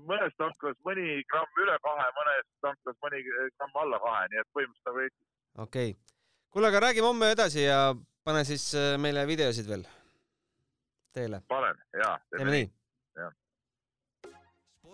mõnes 0.08 0.34
tanklas 0.40 0.78
mõni 0.86 1.20
gramm 1.30 1.60
üle 1.62 1.76
kahe, 1.84 2.06
mõnes 2.16 2.48
tanklas 2.64 2.96
mõni 3.04 3.22
gramm 3.28 3.78
alla 3.84 4.00
kahe, 4.02 4.24
nii 4.32 4.40
et 4.42 4.50
põhimõtteliselt 4.56 4.90
nagu 4.90 5.04
Eestis. 5.04 5.28
okei 5.66 5.92
okay., 5.92 6.16
kuule, 6.50 6.72
aga 6.72 6.82
räägime 6.88 7.06
homme 7.06 7.30
edasi 7.36 7.62
ja 7.68 7.78
pane 8.26 8.42
siis 8.48 8.72
äh, 8.74 8.96
meile 8.98 9.22
videosid 9.30 9.70
veel 9.70 9.86
teele. 11.14 11.42
panen, 11.46 11.78
jaa. 12.02 12.16
teeme 12.34 12.56
nii 12.56 12.66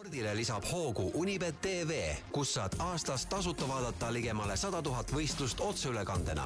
spordile 0.04 0.34
lisab 0.36 0.64
hoogu 0.68 1.10
Unibet 1.14 1.62
tv, 1.62 2.12
kus 2.32 2.50
saad 2.54 2.74
aastas 2.78 3.24
tasuta 3.26 3.64
vaadata 3.68 4.10
ligemale 4.12 4.56
sada 4.60 4.82
tuhat 4.82 5.08
võistlust 5.08 5.62
otseülekandena. 5.64 6.44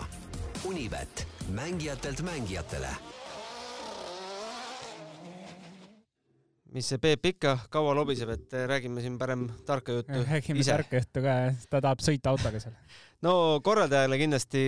Unibet, 0.65 1.27
mängijatelt 1.51 2.23
mängijatele. 2.23 2.93
Mis 6.75 6.89
see 6.91 7.01
Peep 7.03 7.27
ikka 7.31 7.55
kaua 7.73 7.95
lobiseb, 7.97 8.31
et 8.35 8.57
räägime 8.71 9.03
siin 9.05 9.19
parem 9.21 9.47
tarka 9.67 9.99
juttu. 9.99 10.23
räägime 10.29 10.65
tarka 10.67 11.01
juttu 11.01 11.23
ka, 11.25 11.37
ta 11.71 11.81
tahab 11.81 12.03
sõita 12.05 12.33
autoga 12.35 12.61
seal. 12.63 12.75
no 13.27 13.35
korraldajale 13.65 14.19
kindlasti 14.21 14.65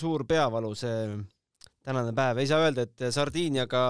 suur 0.00 0.26
peavalu 0.28 0.74
see 0.78 0.98
tänane 1.84 2.14
päev, 2.16 2.40
ei 2.40 2.48
saa 2.48 2.64
öelda, 2.64 2.86
et 2.88 3.06
Sardiiniaga 3.12 3.84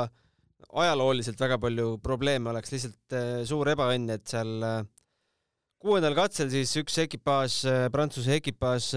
ajalooliselt 0.74 1.40
väga 1.40 1.58
palju 1.62 1.98
probleeme 2.02 2.50
oleks, 2.50 2.74
lihtsalt 2.74 3.16
äh, 3.18 3.32
suur 3.46 3.70
ebaõnn, 3.74 4.10
et 4.14 4.26
seal 4.30 4.54
kuuendal 5.84 6.16
katsel 6.16 6.50
siis 6.50 6.72
üks 6.80 6.96
ekipaaž, 7.04 7.60
Prantsuse 7.92 8.38
ekipaaž 8.40 8.92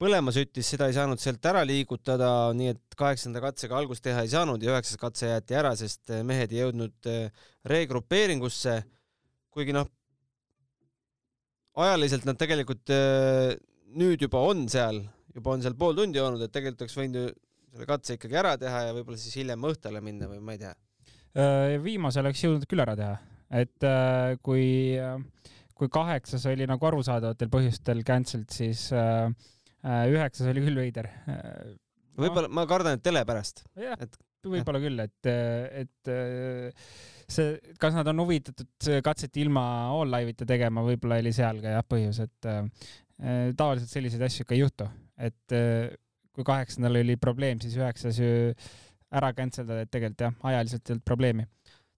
põlema 0.00 0.32
süttis, 0.32 0.70
seda 0.72 0.88
ei 0.88 0.96
saanud 0.96 1.20
sealt 1.20 1.44
ära 1.50 1.62
liigutada, 1.68 2.30
nii 2.56 2.72
et 2.72 2.96
kaheksanda 2.98 3.42
katsega 3.44 3.76
algust 3.78 4.04
teha 4.04 4.24
ei 4.24 4.32
saanud 4.32 4.62
ja 4.64 4.72
üheksas 4.74 5.00
katse 5.00 5.28
jäeti 5.28 5.58
ära, 5.60 5.74
sest 5.76 6.12
mehed 6.26 6.54
ei 6.54 6.62
jõudnud 6.62 7.10
regrupeeringusse, 7.68 8.78
kuigi 9.52 9.76
noh, 9.76 9.90
ajaliselt 11.84 12.24
nad 12.28 12.40
tegelikult 12.40 12.90
nüüd 14.00 14.24
juba 14.24 14.42
on 14.48 14.66
seal, 14.70 15.02
juba 15.34 15.54
on 15.54 15.64
seal 15.64 15.76
pool 15.78 15.96
tundi 15.98 16.20
olnud, 16.22 16.42
et 16.44 16.52
tegelikult 16.54 16.86
oleks 16.86 16.98
võinud 16.98 17.20
ju 17.20 17.30
selle 17.70 17.86
katse 17.86 18.16
ikkagi 18.16 18.38
ära 18.40 18.56
teha 18.58 18.86
ja 18.88 18.94
võib-olla 18.94 19.20
siis 19.20 19.36
hiljem 19.38 19.66
õhtule 19.68 20.02
minna 20.04 20.28
või 20.30 20.40
ma 20.42 20.56
ei 20.56 20.62
tea? 20.62 20.72
Äh, 21.38 21.76
viimase 21.82 22.22
oleks 22.22 22.42
jõudnud 22.42 22.66
küll 22.70 22.82
ära 22.82 22.96
teha, 22.98 23.14
et 23.62 23.86
äh, 23.86 24.34
kui, 24.42 24.98
kui 25.78 25.90
kaheksas 25.92 26.46
oli 26.50 26.66
nagu 26.70 26.90
arusaadavatel 26.90 27.52
põhjustel 27.52 28.02
cancelled, 28.06 28.50
siis 28.54 28.88
äh, 28.96 29.30
üheksas 29.84 30.50
oli 30.50 30.64
küll 30.64 30.80
veider. 30.82 31.10
võib-olla, 32.20 32.50
ma 32.52 32.66
kardan, 32.68 32.98
et 32.98 33.04
tele 33.04 33.24
pärast. 33.28 33.64
jah 33.80 33.96
et..., 34.00 34.18
võib-olla 34.40 34.80
küll, 34.80 35.00
et, 35.04 35.28
et 35.84 36.10
see, 37.28 37.74
kas 37.80 37.96
nad 37.96 38.08
on 38.08 38.22
huvitatud 38.22 38.88
katset 39.04 39.36
ilma 39.42 39.64
all 39.92 40.08
live'ita 40.08 40.46
tegema, 40.48 40.84
võib-olla 40.86 41.18
oli 41.20 41.32
seal 41.36 41.60
ka 41.60 41.74
jah 41.74 41.84
põhjus, 41.84 42.22
et 42.24 42.48
tavaliselt 43.20 43.92
selliseid 43.92 44.24
asju 44.24 44.46
ikka 44.46 44.56
ei 44.56 44.62
juhtu, 44.62 44.86
et 45.20 45.56
kui 46.32 46.46
kaheksandal 46.46 47.02
oli 47.02 47.18
probleem, 47.20 47.60
siis 47.60 47.76
üheksas 47.76 48.20
ju 48.20 48.54
ära 49.10 49.32
cancel 49.36 49.66
dada, 49.66 49.84
et 49.84 49.90
tegelikult 49.92 50.24
jah, 50.24 50.34
ajaliselt 50.52 50.86
ei 50.86 50.94
olnud 50.94 51.06
probleemi. 51.06 51.46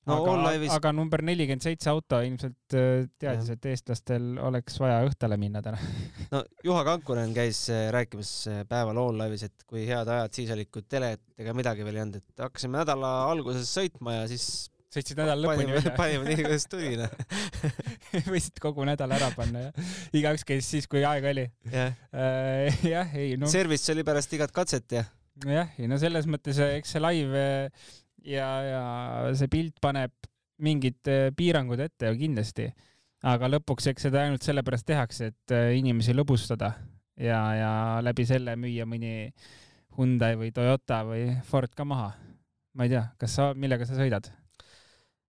No 0.09 0.17
aga, 0.19 0.33
All-Live'is 0.33 0.75
aga 0.75 0.93
number 0.97 1.23
nelikümmend 1.27 1.65
seitse 1.65 1.91
auto 1.93 2.19
ilmselt 2.25 2.77
äh, 2.79 3.05
teadis, 3.23 3.53
et 3.55 3.69
eestlastel 3.71 4.33
oleks 4.43 4.81
vaja 4.83 4.99
õhtule 5.07 5.39
minna 5.41 5.63
täna 5.65 5.79
no 6.35 6.43
Juha 6.67 6.83
Kankunen 6.89 7.35
käis 7.37 7.65
äh, 7.73 7.87
rääkimas 7.95 8.33
äh, 8.51 8.63
päeval 8.69 8.99
All-Live'is, 9.05 9.47
et 9.49 9.67
kui 9.69 9.87
head 9.87 10.11
ajad 10.11 10.35
siis 10.41 10.53
olid, 10.57 10.73
kui 10.75 10.85
telet 10.91 11.23
ega 11.39 11.55
midagi 11.57 11.87
veel 11.87 12.01
ei 12.01 12.07
olnud, 12.07 12.21
et 12.23 12.45
hakkasime 12.47 12.81
nädala 12.81 13.15
alguses 13.31 13.71
sõitma 13.71 14.19
ja 14.21 14.29
siis 14.31 14.49
sõitsid 14.93 15.23
nädala 15.23 15.41
lõpuni 15.41 15.79
välja 15.79 15.95
panime 15.97 16.27
nii, 16.29 16.43
kuidas 16.43 16.69
tuli, 16.69 16.93
noh. 17.01 17.15
võisid 18.33 18.59
kogu 18.61 18.85
nädala 18.89 19.17
ära 19.17 19.31
panna 19.37 19.69
ja 19.69 19.73
igaüks 20.19 20.45
käis 20.49 20.69
siis, 20.69 20.91
kui 20.91 21.07
aega 21.07 21.31
oli. 21.33 21.47
jah, 21.73 21.95
jah, 22.85 23.17
ei 23.17 23.39
no. 23.41 23.49
service 23.51 23.95
oli 23.95 24.05
pärast 24.07 24.35
igat 24.37 24.53
katset 24.53 24.99
ja. 24.99 25.07
jah, 25.47 25.73
ei 25.79 25.89
no 25.89 25.97
selles 26.03 26.29
mõttes, 26.29 26.61
eks 26.83 26.97
see 26.97 27.05
live 27.07 27.47
ja, 28.25 28.49
ja 28.67 28.83
see 29.39 29.51
pilt 29.53 29.81
paneb 29.83 30.13
mingid 30.63 31.11
äh, 31.11 31.29
piirangud 31.37 31.81
ette 31.83 32.11
ju 32.13 32.19
kindlasti, 32.21 32.69
aga 33.29 33.51
lõpuks 33.51 33.91
eks 33.93 34.09
seda 34.09 34.25
ainult 34.27 34.45
sellepärast 34.47 34.87
tehakse, 34.89 35.33
et 35.33 35.55
äh, 35.55 35.73
inimesi 35.79 36.15
lõbustada 36.15 36.73
ja, 37.19 37.41
ja 37.57 37.73
läbi 38.05 38.27
selle 38.29 38.57
müüa 38.61 38.87
mõni 38.89 39.33
Hyundai 39.97 40.37
või 40.41 40.53
Toyota 40.57 41.03
või 41.05 41.27
Ford 41.45 41.75
ka 41.77 41.85
maha. 41.85 42.13
ma 42.79 42.87
ei 42.87 42.95
tea, 42.95 43.05
kas 43.21 43.35
sa, 43.37 43.51
millega 43.53 43.87
sa 43.89 43.99
sõidad? 43.99 44.31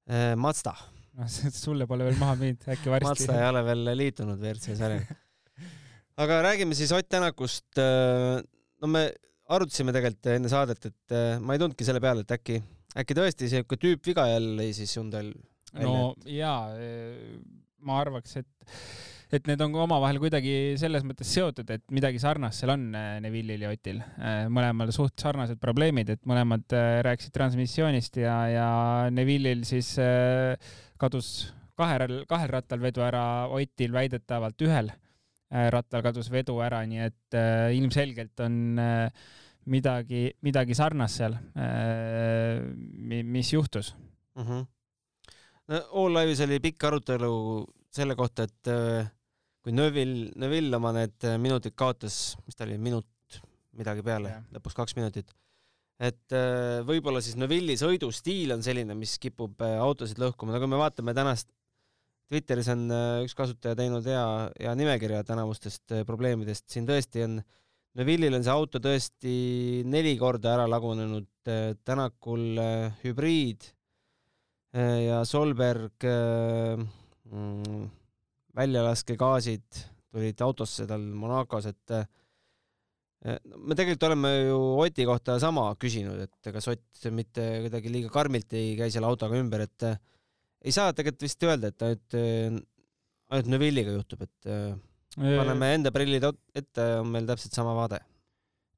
Äh, 0.10 0.34
Mazda. 0.40 0.76
noh, 1.18 1.34
sulle 1.66 1.88
pole 1.90 2.08
veel 2.08 2.22
maha 2.22 2.38
müünud, 2.40 2.70
äkki 2.76 2.94
varsti. 2.94 3.10
Mazda 3.10 3.42
ei 3.42 3.50
ole 3.50 3.66
veel 3.68 3.92
liitunud 4.00 4.40
WRC 4.40 4.78
sarjaga. 4.80 5.20
aga 6.24 6.40
räägime 6.50 6.78
siis 6.78 6.94
Ott 6.96 7.10
Tänakust. 7.10 7.68
no 7.76 8.88
me 8.88 9.08
arutasime 9.54 9.92
tegelikult 9.96 10.32
enne 10.38 10.50
saadet, 10.52 10.88
et 10.88 11.18
ma 11.44 11.56
ei 11.56 11.62
tulnudki 11.62 11.86
selle 11.86 12.00
peale, 12.04 12.24
et 12.24 12.32
äkki 12.38 12.62
äkki 13.00 13.18
tõesti 13.18 13.50
siuke 13.52 13.80
tüüpviga 13.82 14.28
jälle 14.30 14.70
siis 14.76 14.94
Hyundai'l? 14.98 15.34
no 15.82 16.14
jaa, 16.30 16.70
eh, 16.78 17.40
ma 17.84 17.98
arvaks, 18.04 18.38
et, 18.42 18.76
et 19.34 19.50
need 19.50 19.62
on 19.66 19.74
omavahel 19.86 20.20
kuidagi 20.22 20.76
selles 20.80 21.06
mõttes 21.08 21.32
seotud, 21.34 21.70
et 21.74 21.84
midagi 21.94 22.22
sarnast 22.22 22.62
seal 22.62 22.76
on 22.76 22.86
eh, 22.98 23.18
Neville'il 23.26 23.66
ja 23.66 23.74
Otil. 23.74 24.02
Eh, 24.04 24.46
mõlemal 24.54 24.94
suht 24.96 25.18
sarnased 25.24 25.62
probleemid, 25.64 26.14
et 26.14 26.24
mõlemad 26.30 26.78
rääkisid 27.08 27.34
transmissioonist 27.36 28.22
ja, 28.22 28.38
ja 28.52 28.70
Neville'il 29.14 29.66
siis 29.68 29.96
kadus 31.02 31.34
kahel, 31.80 32.22
kahel 32.30 32.54
rattal 32.54 32.84
vedu 32.84 33.06
ära, 33.06 33.48
Otil 33.54 33.96
väidetavalt 33.96 34.62
ühel 34.68 34.94
rattal 35.74 36.02
kadus 36.02 36.32
vedu 36.34 36.56
ära, 36.66 36.80
nii 36.90 37.02
et 37.04 37.36
ilmselgelt 37.78 38.42
on 38.42 38.56
äh, 38.82 39.26
midagi, 39.72 40.28
midagi 40.44 40.76
sarnast 40.78 41.22
seal, 41.22 41.36
äh, 41.60 42.60
mis 43.08 43.54
juhtus 43.54 43.94
mm. 44.36 44.44
-hmm. 44.44 44.66
no 45.68 45.82
All 46.02 46.18
Live'is 46.18 46.44
oli 46.46 46.60
pikk 46.60 46.84
arutelu 46.90 47.34
selle 47.94 48.16
kohta, 48.16 48.44
et 48.44 48.68
äh, 48.68 49.08
kui 49.64 49.72
Neville, 49.72 50.32
Neville 50.36 50.76
oma 50.76 50.92
need 50.92 51.30
minutid 51.40 51.76
kaotas, 51.76 52.36
mis 52.46 52.56
ta 52.56 52.66
oli, 52.66 52.78
minut 52.78 53.08
midagi 53.78 54.04
peale 54.04 54.44
lõpuks 54.54 54.76
kaks 54.76 54.96
minutit, 54.96 55.32
et 56.00 56.36
äh, 56.36 56.84
võib-olla 56.86 57.22
siis 57.22 57.38
Neville'i 57.40 57.78
sõidustiil 57.80 58.54
on 58.54 58.64
selline, 58.64 58.96
mis 58.96 59.18
kipub 59.20 59.62
autosid 59.62 60.20
lõhkuma, 60.20 60.54
no 60.54 60.60
kui 60.60 60.72
me 60.72 60.82
vaatame 60.82 61.14
tänast 61.14 61.50
Twitteris 62.32 62.70
on 62.72 62.88
üks 63.22 63.36
kasutaja 63.38 63.76
teinud 63.78 64.06
hea, 64.08 64.50
hea 64.58 64.72
nimekirja 64.76 65.20
tänavustest 65.28 65.92
probleemidest, 66.08 66.66
siin 66.72 66.88
tõesti 66.88 67.22
on 67.28 67.36
äh, 67.42 67.52
Neville'il 67.94 68.34
on 68.34 68.42
see 68.42 68.54
auto 68.54 68.80
tõesti 68.82 69.34
neli 69.86 70.16
korda 70.18 70.56
ära 70.56 70.66
lagunenud, 70.70 71.30
äh, 71.46 71.76
Tänakul 71.86 72.58
äh, 72.58 72.96
hübriid 73.04 73.68
äh, 74.74 75.04
ja 75.06 75.20
Solberg 75.30 76.02
mm, 76.02 77.84
väljałaskegaasid 78.58 79.84
tulid 80.14 80.42
autosse 80.46 80.88
tal 80.90 81.06
Monacos, 81.18 81.66
et 81.70 81.94
me 83.24 83.74
tegelikult 83.74 84.04
oleme 84.06 84.30
ju 84.44 84.58
Oti 84.84 85.06
kohta 85.10 85.40
sama 85.42 85.64
küsinud, 85.82 86.20
et 86.22 86.50
kas 86.54 86.68
Ott 86.70 87.08
mitte 87.16 87.46
kuidagi 87.64 87.90
liiga 87.90 88.12
karmilt 88.14 88.54
ei 88.54 88.76
käi 88.78 88.92
selle 88.94 89.10
autoga 89.10 89.40
ümber, 89.40 89.64
et 89.66 89.88
ei 90.62 90.74
saa 90.76 90.94
tegelikult 90.94 91.26
vist 91.26 91.48
öelda, 91.48 91.72
et 91.74 91.88
ainult, 91.88 92.18
ainult 93.34 93.50
Neville'iga 93.56 93.96
juhtub, 93.96 94.22
et 94.28 94.52
paneme 95.18 95.74
enda 95.78 95.92
prillid 95.94 96.26
ette, 96.56 96.88
on 97.00 97.14
meil 97.14 97.28
täpselt 97.30 97.56
sama 97.56 97.76
vaade. 97.78 98.00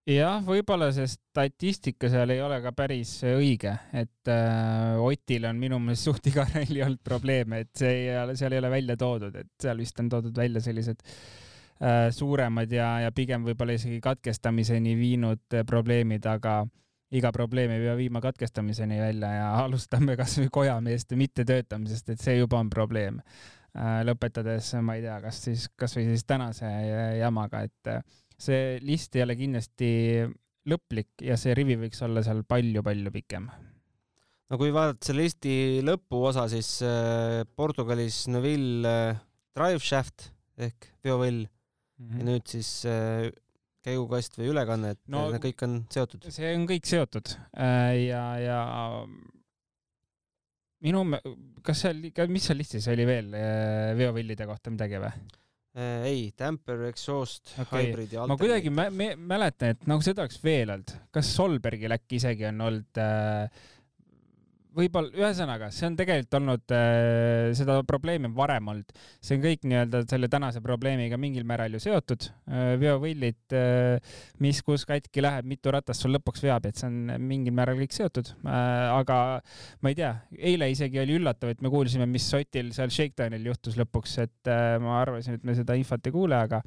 jah, 0.09 0.43
võib-olla 0.45 0.91
see 0.93 1.07
statistika 1.09 2.09
seal 2.11 2.35
ei 2.35 2.41
ole 2.45 2.59
ka 2.61 2.75
päris 2.77 3.17
õige, 3.25 3.73
et 3.95 4.29
äh, 4.29 4.99
Otil 5.01 5.47
on 5.49 5.57
minu 5.61 5.79
meelest 5.81 6.09
suht 6.09 6.29
iga 6.29 6.45
ralli 6.51 6.83
olnud 6.85 7.01
probleeme, 7.03 7.63
et 7.65 7.73
see 7.79 8.03
ei 8.03 8.13
ole, 8.21 8.35
seal 8.37 8.53
ei 8.53 8.61
ole 8.61 8.71
välja 8.75 8.97
toodud, 9.01 9.41
et 9.41 9.51
seal 9.61 9.81
vist 9.81 9.99
on 10.03 10.11
toodud 10.11 10.37
välja 10.37 10.61
sellised 10.61 11.01
äh, 11.01 12.11
suuremad 12.13 12.71
ja, 12.71 12.91
ja 13.07 13.15
pigem 13.15 13.47
võib-olla 13.47 13.79
isegi 13.79 13.97
katkestamiseni 14.03 14.93
viinud 14.99 15.61
probleemid, 15.65 16.29
aga 16.29 16.61
iga 17.15 17.31
probleem 17.31 17.71
ei 17.73 17.83
pea 17.87 17.97
viima 17.97 18.21
katkestamiseni 18.21 19.01
välja 19.01 19.33
ja 19.39 19.51
alustame 19.65 20.19
kasvõi 20.19 20.51
kojameeste 20.53 21.17
mittetöötamisest, 21.17 22.13
et 22.13 22.21
see 22.21 22.37
juba 22.43 22.61
on 22.61 22.69
probleem 22.69 23.23
lõpetades, 23.75 24.71
ma 24.85 24.95
ei 24.97 25.03
tea, 25.03 25.17
kas 25.23 25.41
siis 25.47 25.67
kasvõi 25.75 26.07
siis 26.07 26.25
tänase 26.27 26.69
jamaga, 27.19 27.65
et 27.67 27.91
äh, 27.91 28.01
see 28.39 28.79
list 28.85 29.15
ei 29.17 29.25
ole 29.25 29.35
kindlasti 29.39 29.89
lõplik 30.69 31.23
ja 31.23 31.37
see 31.39 31.53
rivi 31.57 31.77
võiks 31.83 32.01
olla 32.05 32.23
seal 32.25 32.43
palju-palju 32.47 33.13
pikem. 33.13 33.49
no 34.49 34.59
kui 34.61 34.71
vaadata 34.75 35.09
selle 35.09 35.27
listi 35.27 35.55
lõpuosa, 35.85 36.47
siis 36.51 36.77
äh, 36.87 37.43
Portugalis 37.55 38.25
Neville 38.31 38.95
driveshaft 39.55 40.31
ehk 40.55 40.91
veovõll 41.03 41.43
mm 41.43 42.05
-hmm. 42.05 42.19
ja 42.19 42.29
nüüd 42.31 42.47
siis 42.47 42.69
käigukast 43.85 44.39
või 44.39 44.49
ülekanne, 44.53 44.95
et 44.95 45.01
no, 45.11 45.27
need 45.31 45.43
kõik 45.43 45.63
on 45.67 45.79
seotud? 45.91 46.25
see 46.31 46.55
on 46.55 46.65
kõik 46.69 46.87
seotud 46.87 47.35
ja, 48.07 48.23
ja 48.39 48.61
minu, 50.85 51.03
kas 51.65 51.85
seal, 51.85 52.03
mis 52.31 52.45
seal 52.45 52.61
listis 52.61 52.85
oli 52.91 53.07
veel 53.07 53.33
äh, 53.37 53.91
veovillide 53.97 54.47
kohta 54.49 54.73
midagi 54.73 55.01
või? 55.01 55.11
Äh, 55.75 56.05
ei, 56.07 56.19
damper, 56.39 56.85
exhaust 56.87 57.51
okay., 57.59 57.89
hybrid 57.89 58.13
ja 58.15 58.23
ma 58.29 58.37
kuidagi 58.39 58.71
mä 58.71 58.87
mäletan, 59.17 59.73
et 59.75 59.87
nagu 59.89 60.03
seda 60.05 60.23
oleks 60.23 60.39
veel 60.43 60.71
olnud. 60.71 60.93
kas 61.11 61.31
Solbergil 61.35 61.91
äkki 61.97 62.21
isegi 62.21 62.47
on 62.47 62.61
olnud 62.69 63.01
äh, 63.01 63.65
võib-olla, 64.75 65.11
ühesõnaga, 65.15 65.69
see 65.73 65.87
on 65.89 65.97
tegelikult 65.99 66.37
olnud 66.39 66.73
äh,, 66.75 67.51
seda 67.57 67.77
probleemi 67.87 68.29
on 68.29 68.35
varem 68.37 68.71
olnud. 68.73 68.95
see 69.23 69.37
on 69.37 69.43
kõik 69.45 69.65
nii-öelda 69.67 70.03
selle 70.09 70.29
tänase 70.31 70.61
probleemiga 70.65 71.19
mingil 71.21 71.45
määral 71.47 71.77
ju 71.77 71.81
seotud 71.83 72.27
äh,. 72.29 72.73
veovillid 72.81 73.55
äh,, 73.55 74.17
mis, 74.43 74.61
kus 74.65 74.85
katki 74.89 75.23
läheb, 75.23 75.47
mitu 75.49 75.73
ratast 75.73 76.05
sul 76.05 76.15
lõpuks 76.15 76.43
veab, 76.45 76.67
et 76.69 76.81
see 76.81 76.89
on 76.89 77.15
mingil 77.23 77.55
määral 77.55 77.79
kõik 77.79 77.95
seotud 77.95 78.33
äh,. 78.43 78.91
aga 78.95 79.19
ma 79.81 79.93
ei 79.93 79.99
tea, 80.01 80.11
eile 80.35 80.69
isegi 80.73 81.01
oli 81.03 81.17
üllatav, 81.19 81.55
et 81.55 81.63
me 81.63 81.71
kuulsime, 81.73 82.07
mis 82.09 82.27
Sotil 82.29 82.73
seal 82.75 82.91
Shakedownil 82.93 83.51
juhtus 83.51 83.79
lõpuks, 83.79 84.19
et 84.25 84.51
äh, 84.51 84.75
ma 84.83 84.99
arvasin, 85.01 85.39
et 85.39 85.47
me 85.47 85.55
seda 85.57 85.77
infot 85.79 86.05
ei 86.05 86.15
kuule, 86.15 86.37
aga, 86.47 86.61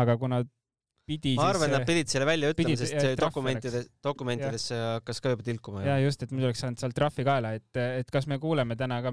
aga 0.00 0.18
kuna 0.20 0.42
pidi 1.04 1.34
ma 1.38 1.48
arvan, 1.52 1.72
nad 1.74 1.86
pidid 1.88 2.10
selle 2.10 2.26
välja 2.28 2.50
ütlema, 2.54 2.76
sest 2.80 2.96
see 2.96 3.16
dokumentides, 3.20 3.88
dokumentidesse 4.04 4.78
hakkas 4.98 5.20
ka 5.24 5.34
juba 5.34 5.46
tilkuma. 5.46 5.84
ja 5.84 5.98
just, 6.02 6.22
et 6.24 6.32
muidu 6.32 6.48
oleks 6.48 6.62
saanud 6.64 6.80
sealt 6.80 6.96
trahvi 6.96 7.26
kaela, 7.26 7.54
et, 7.58 7.82
et 8.00 8.12
kas 8.12 8.28
me 8.30 8.40
kuuleme 8.42 8.76
täna 8.80 9.02
ka 9.04 9.12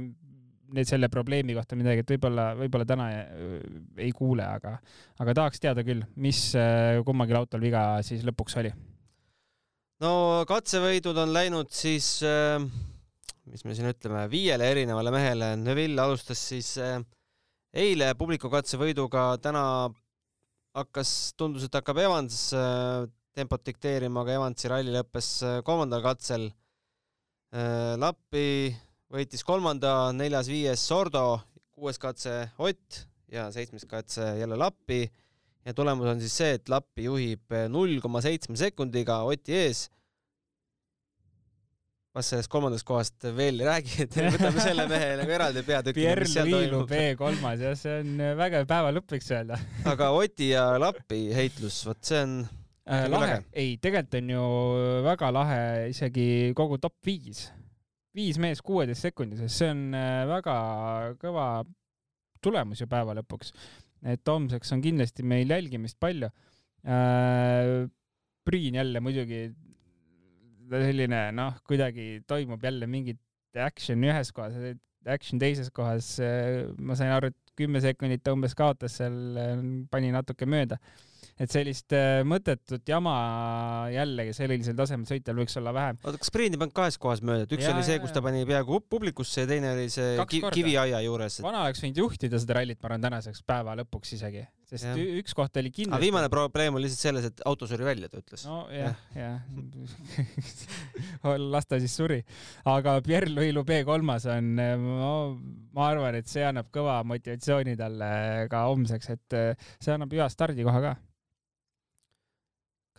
nüüd 0.71 0.87
selle 0.87 1.09
probleemi 1.11 1.55
kohta 1.57 1.77
midagi, 1.79 2.03
et 2.03 2.13
võib-olla, 2.13 2.51
võib-olla 2.59 2.87
täna 2.87 3.07
ei, 3.11 4.11
kuule, 4.15 4.45
aga, 4.45 4.77
aga 5.19 5.35
tahaks 5.41 5.63
teada 5.63 5.83
küll, 5.87 6.03
mis 6.23 6.51
äh, 6.59 7.01
kummalgi 7.07 7.35
autol 7.37 7.63
viga 7.63 7.83
siis 8.07 8.23
lõpuks 8.27 8.55
oli. 8.61 8.71
no 10.03 10.13
katsevõidud 10.49 11.19
on 11.25 11.33
läinud 11.35 11.71
siis, 11.75 12.13
äh, 12.23 12.55
mis 13.51 13.65
me 13.67 13.75
siin 13.75 13.91
ütleme, 13.91 14.25
viiele 14.31 14.69
erinevale 14.71 15.11
mehele. 15.13 15.55
Neville 15.59 16.01
alustas 16.01 16.39
siis 16.53 16.77
äh, 16.79 17.01
eile 17.73 18.13
publiku 18.19 18.51
katsevõiduga, 18.53 19.33
täna 19.43 19.65
hakkas, 20.77 21.33
tundus, 21.39 21.65
et 21.67 21.75
hakkab 21.75 21.99
Evans 22.01 22.37
äh, 22.55 23.05
tempot 23.35 23.63
dikteerima, 23.67 24.23
aga 24.23 24.37
Evansi 24.39 24.71
ralli 24.71 24.93
lõppes 24.95 25.29
äh, 25.47 25.59
kolmandal 25.67 26.03
katsel. 26.05 26.47
Äh, 27.51 27.95
Lappi 27.99 28.71
võitis 29.11 29.43
kolmanda, 29.47 30.11
neljas-viies 30.15 30.83
Sordo, 30.87 31.41
kuues 31.75 31.99
katse 31.99 32.35
Ott 32.61 33.03
ja 33.31 33.49
seitsmes 33.51 33.83
katse 33.89 34.33
jälle 34.39 34.59
Lappi 34.59 35.03
ja 35.65 35.73
tulemus 35.75 36.07
on 36.13 36.21
siis 36.23 36.35
see, 36.39 36.55
et 36.59 36.71
Lappi 36.71 37.07
juhib 37.07 37.57
null 37.71 37.99
koma 38.03 38.23
seitsme 38.23 38.55
sekundiga 38.59 39.21
Oti 39.27 39.57
ees 39.65 39.89
ma 42.11 42.23
sellest 42.25 42.51
kolmandast 42.51 42.85
kohast 42.87 43.27
veel 43.37 43.61
ei 43.63 43.67
räägi, 43.69 43.93
et 44.05 44.17
võtame 44.35 44.63
selle 44.63 44.87
mehe 44.91 45.13
nagu 45.21 45.35
eraldi 45.37 45.63
peatüki. 45.67 46.01
Pierre 46.01 46.47
Liilu 46.47 46.81
B3-as 46.89 47.63
jah, 47.63 47.77
see 47.79 47.99
on 48.01 48.25
vägev 48.39 48.67
päeva 48.69 48.91
lõpp, 48.95 49.07
võiks 49.15 49.31
öelda. 49.31 49.59
aga 49.93 50.09
Oti 50.17 50.51
ja 50.51 50.65
Lappi 50.81 51.23
heitlus, 51.35 51.79
vot 51.87 52.01
see 52.03 52.19
on 52.25 52.35
äh, 52.43 53.07
lahe, 53.11 53.39
ei, 53.53 53.77
tegelikult 53.79 54.19
on 54.19 54.35
ju 54.35 54.45
väga 55.07 55.31
lahe 55.37 55.61
isegi 55.93 56.27
kogu 56.57 56.81
top 56.83 56.97
viis 57.07 57.47
viis 58.17 58.39
meest 58.41 58.63
kuueteist 58.67 59.07
sekundises, 59.07 59.55
see 59.55 59.71
on 59.71 59.95
äh, 59.95 60.25
väga 60.29 60.55
kõva 61.21 61.45
tulemus 62.43 62.81
ju 62.83 62.89
päeva 62.91 63.15
lõpuks. 63.21 63.53
et 64.11 64.27
homseks 64.27 64.73
on 64.75 64.81
kindlasti 64.83 65.23
meil 65.23 65.49
jälgimist 65.49 65.99
palju 65.99 66.31
äh,. 66.85 67.89
Priin 68.41 68.73
jälle 68.73 68.97
muidugi 69.05 69.51
selline 70.79 71.25
noh, 71.35 71.59
kuidagi 71.67 72.23
toimub 72.29 72.63
jälle 72.63 72.87
mingit 72.87 73.19
action 73.59 74.03
ühes 74.07 74.31
kohas, 74.31 74.55
action 75.05 75.41
teises 75.41 75.71
kohas. 75.75 76.15
ma 76.79 76.95
sain 76.95 77.11
aru, 77.11 77.31
et 77.33 77.55
kümme 77.59 77.81
sekundit 77.83 78.27
umbes 78.31 78.55
kaotas 78.55 78.95
seal, 79.01 79.17
pani 79.91 80.13
natuke 80.15 80.47
mööda 80.47 80.79
et 81.41 81.53
sellist 81.53 81.93
äh, 81.95 82.21
mõttetut 82.27 82.87
jama 82.87 83.15
jällegi 83.91 84.35
sellisel 84.37 84.77
tasemel 84.77 85.09
sõitjal 85.09 85.39
võiks 85.41 85.57
olla 85.57 85.73
vähem. 85.75 85.99
oota, 86.03 86.19
kas 86.21 86.33
Priin 86.33 86.53
ei 86.53 86.61
pannud 86.61 86.75
kahes 86.77 86.99
kohas 87.01 87.23
mööda, 87.25 87.47
et 87.47 87.55
üks 87.57 87.65
ja, 87.65 87.73
oli 87.73 87.85
see, 87.87 87.97
kus 88.03 88.13
ta 88.13 88.23
pani 88.23 88.43
peaaegu 88.47 88.81
publikusse 88.91 89.45
ja 89.45 89.49
teine 89.49 89.73
oli 89.73 89.87
see 89.93 90.15
ki 90.29 90.43
kiviaia 90.53 91.01
juures 91.07 91.39
et...? 91.39 91.45
vana 91.45 91.65
oleks 91.65 91.81
võinud 91.83 92.01
juhtida 92.03 92.41
seda 92.41 92.59
rallit, 92.59 92.81
ma 92.81 92.91
arvan, 92.91 93.05
tänaseks 93.07 93.43
päeva 93.47 93.75
lõpuks 93.81 94.13
isegi, 94.19 94.45
sest 94.69 94.89
ja. 94.91 94.95
üks 95.21 95.35
koht 95.37 95.57
oli 95.61 95.73
kindlasti. 95.73 95.97
aga 95.97 96.03
viimane 96.05 96.31
probleem 96.33 96.77
oli 96.77 96.85
lihtsalt 96.85 97.07
selles, 97.07 97.29
et 97.31 97.45
auto 97.49 97.69
suri 97.69 97.87
välja, 97.89 98.11
ta 98.11 98.21
ütles. 98.21 98.45
nojah, 98.45 99.03
jah, 99.17 99.37
las 101.55 101.69
ta 101.69 101.81
siis 101.81 101.97
suri. 101.97 102.21
aga 102.69 102.99
Pierre-Louis 103.05 103.55
Lube 103.57 103.81
kolmas 103.87 104.29
on 104.29 104.55
no,, 104.61 105.13
ma 105.73 105.89
arvan, 105.89 106.21
et 106.21 106.29
see 106.29 106.45
annab 106.45 106.69
kõva 106.73 107.01
motivatsiooni 107.07 107.79
talle 107.79 108.11
ka 108.51 108.67
homseks, 108.69 109.15
et 109.15 109.41
see 109.81 109.95
annab 109.95 110.13
hea 110.13 110.29
stardikoha 110.29 110.83
ka 110.85 110.99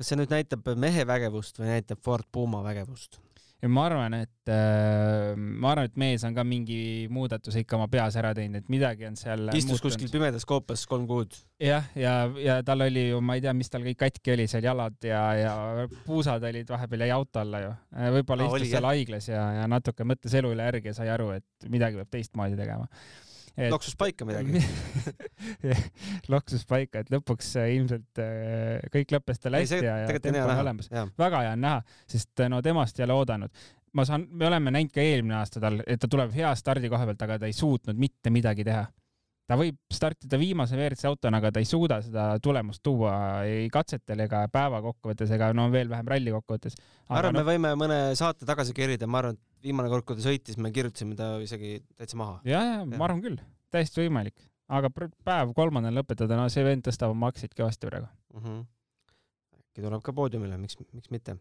kas 0.03 0.11
see 0.11 0.19
nüüd 0.19 0.33
näitab 0.35 0.73
mehe 0.83 1.07
vägevust 1.07 1.63
või 1.63 1.77
näitab 1.77 2.03
Ford 2.03 2.27
Puma 2.35 2.65
vägevust? 2.67 3.23
ma 3.71 3.85
arvan, 3.87 4.17
et 4.19 4.51
äh, 4.51 5.37
ma 5.39 5.71
arvan, 5.71 5.87
et 5.87 5.99
mees 6.01 6.25
on 6.27 6.35
ka 6.35 6.43
mingi 6.43 7.07
muudatuse 7.15 7.61
ikka 7.63 7.77
oma 7.77 7.87
peas 7.87 8.17
ära 8.19 8.33
teinud, 8.35 8.59
et 8.59 8.73
midagi 8.73 9.07
on 9.07 9.15
seal 9.15 9.45
istus 9.53 9.77
muutunud. 9.77 9.85
kuskil 9.85 10.11
pimedas 10.11 10.47
koopas 10.51 10.83
kolm 10.91 11.07
kuud. 11.07 11.37
jah, 11.63 11.87
ja, 11.95 12.17
ja, 12.27 12.41
ja 12.49 12.57
tal 12.67 12.83
oli 12.89 13.05
ju, 13.13 13.21
ma 13.23 13.39
ei 13.39 13.45
tea, 13.45 13.55
mis 13.55 13.71
tal 13.71 13.87
kõik 13.87 14.01
katki 14.03 14.35
oli 14.35 14.49
seal 14.51 14.67
jalad 14.67 14.99
ja, 15.07 15.23
ja 15.39 15.55
puusad 16.09 16.43
olid 16.51 16.75
vahepeal 16.75 17.07
jäi 17.07 17.15
auto 17.15 17.45
alla 17.45 17.63
ju. 17.63 17.75
Äh, 17.95 18.11
võib-olla 18.19 18.49
istus 18.49 18.59
oli, 18.59 18.73
seal 18.75 18.91
haiglas 18.91 19.31
ja, 19.31 19.45
ja 19.61 19.71
natuke 19.71 20.11
mõtles 20.11 20.35
elu 20.43 20.57
üle 20.57 20.67
järgi 20.67 20.91
ja 20.91 20.99
sai 20.99 21.13
aru, 21.15 21.31
et 21.39 21.71
midagi 21.71 22.03
peab 22.03 22.11
teistmoodi 22.19 22.59
tegema 22.59 22.91
et.... 23.57 23.71
loksus 23.73 23.97
paika 23.99 24.27
midagi 24.29 24.63
loksus 26.33 26.65
paika, 26.69 27.03
et 27.03 27.13
lõpuks 27.13 27.53
äh, 27.61 27.75
ilmselt 27.77 28.23
äh, 28.23 28.81
kõik 28.95 29.15
lõppes 29.17 29.43
tal 29.43 29.59
hästi 29.59 29.83
ja, 29.85 29.99
ja 30.07 30.23
tempo 30.23 30.43
on 30.47 30.65
olemas. 30.65 30.91
väga 31.19 31.45
hea 31.47 31.55
on 31.57 31.65
näha, 31.67 32.01
sest 32.11 32.45
äh, 32.45 32.51
no 32.53 32.63
temast 32.65 33.01
ei 33.01 33.07
ole 33.09 33.19
oodanud. 33.21 33.63
ma 33.93 34.07
saan, 34.09 34.27
me 34.31 34.49
oleme 34.49 34.73
näinud 34.75 34.95
ka 34.95 35.05
eelmine 35.05 35.39
aasta 35.41 35.61
tal, 35.61 35.83
et 35.87 36.01
ta 36.01 36.11
tuleb 36.11 36.33
hea 36.37 36.55
stardi 36.59 36.91
koha 36.93 37.09
pealt, 37.11 37.29
aga 37.29 37.39
ta 37.43 37.51
ei 37.51 37.57
suutnud 37.57 37.99
mitte 37.99 38.33
midagi 38.33 38.65
teha 38.69 38.87
ta 39.49 39.57
võib 39.59 39.79
startida 39.93 40.39
viimase 40.41 40.77
WRC 40.79 41.09
autona, 41.11 41.41
aga 41.43 41.53
ta 41.55 41.63
ei 41.63 41.69
suuda 41.69 41.99
seda 42.05 42.27
tulemust 42.43 42.83
tuua 42.85 43.15
ei 43.49 43.67
katsetel 43.73 44.25
ega 44.27 44.45
päeva 44.53 44.83
kokkuvõttes 44.85 45.33
ega 45.35 45.51
no 45.57 45.69
veel 45.73 45.91
vähem 45.91 46.11
ralli 46.15 46.35
kokkuvõttes. 46.35 46.79
ma 47.11 47.19
arvan, 47.21 47.41
me 47.41 47.47
võime 47.47 47.73
mõne 47.79 47.99
saate 48.19 48.49
tagasi 48.49 48.75
kerida, 48.77 49.09
ma 49.11 49.23
arvan, 49.23 49.39
et 49.39 49.67
viimane 49.67 49.91
kord, 49.93 50.07
kui 50.07 50.19
ta 50.19 50.27
sõitis, 50.27 50.59
me 50.63 50.73
kirjutasime 50.75 51.19
ta 51.19 51.35
isegi 51.43 51.81
täitsa 51.99 52.21
maha. 52.21 52.39
ja, 52.49 52.63
ja 52.71 52.87
ma 52.87 53.09
arvan 53.09 53.25
küll, 53.25 53.41
täiesti 53.75 54.05
võimalik, 54.05 54.39
aga 54.73 54.93
päev 54.95 55.53
kolmandal 55.59 56.01
lõpetada, 56.01 56.39
no 56.39 56.49
see 56.53 56.65
vend 56.67 56.87
tõstab 56.87 57.15
oma 57.15 57.33
aktsiaid 57.33 57.59
kõvasti 57.59 57.91
praegu 57.91 58.09
mm. 58.09 58.41
-hmm. 58.47 58.65
äkki 59.63 59.85
tuleb 59.85 60.07
ka 60.07 60.17
poodiumile, 60.17 60.59
miks, 60.61 60.79
miks 60.93 61.11
mitte? 61.11 61.37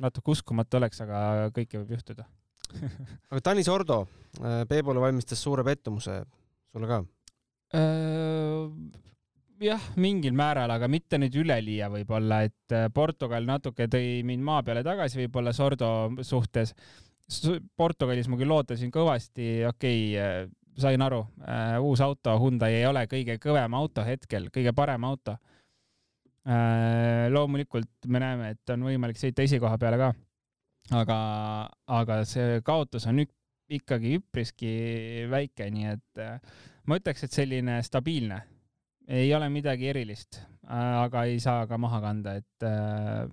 natuke 0.00 0.32
uskumatu 0.32 0.80
oleks, 0.80 1.00
aga 1.04 1.50
kõike 1.54 1.82
võib 1.82 1.98
juhtuda 1.98 2.24
aga 3.30 3.40
Tanis 3.42 3.68
Ordo, 3.68 4.04
äh, 4.40 4.62
Peebule 4.68 5.02
valmistas 5.02 5.42
suure 5.42 5.64
pettumuse, 5.66 6.22
sulle 6.72 6.90
ka? 6.90 7.04
jah, 9.60 9.82
mingil 10.00 10.34
määral, 10.36 10.70
aga 10.72 10.88
mitte 10.90 11.18
nüüd 11.20 11.36
üleliia 11.42 11.90
võib-olla, 11.92 12.42
et 12.48 12.74
äh, 12.74 12.88
Portugal 12.94 13.44
natuke 13.46 13.86
tõi 13.92 14.20
mind 14.26 14.44
maa 14.46 14.64
peale 14.66 14.82
tagasi 14.86 15.20
võib-olla 15.24 15.52
Sordo 15.56 15.90
suhtes. 16.26 16.74
Portugalis 17.78 18.26
ma 18.26 18.38
küll 18.40 18.50
ootasin 18.50 18.90
kõvasti, 18.90 19.60
okei 19.68 20.00
okay,, 20.16 20.46
äh, 20.46 20.48
sain 20.80 21.02
aru, 21.04 21.20
äh, 21.44 21.76
uus 21.82 22.00
auto 22.02 22.34
Hyundai 22.40 22.78
ei 22.78 22.88
ole 22.88 23.04
kõige 23.10 23.36
kõvem 23.42 23.76
auto 23.76 24.04
hetkel, 24.06 24.48
kõige 24.54 24.74
parem 24.76 25.04
auto. 25.04 25.36
loomulikult 27.30 28.06
me 28.08 28.18
näeme, 28.18 28.46
et 28.54 28.70
on 28.72 28.86
võimalik 28.88 29.18
sõita 29.20 29.42
esikoha 29.44 29.76
peale 29.78 29.98
ka. 30.00 30.08
aga, 30.96 31.18
aga 31.86 32.16
see 32.24 32.62
kaotus 32.64 33.06
on 33.06 33.20
ikkagi 33.70 34.16
üpriski 34.18 34.72
väike, 35.30 35.70
nii 35.70 35.86
et 35.92 36.24
ma 36.90 36.98
ütleks, 36.98 37.24
et 37.26 37.34
selline 37.34 37.80
stabiilne, 37.86 38.42
ei 39.10 39.32
ole 39.34 39.48
midagi 39.52 39.90
erilist, 39.90 40.40
aga 40.70 41.24
ei 41.28 41.40
saa 41.42 41.66
ka 41.70 41.78
maha 41.80 42.00
kanda, 42.02 42.36
et 42.38 42.66
äh, 42.66 43.26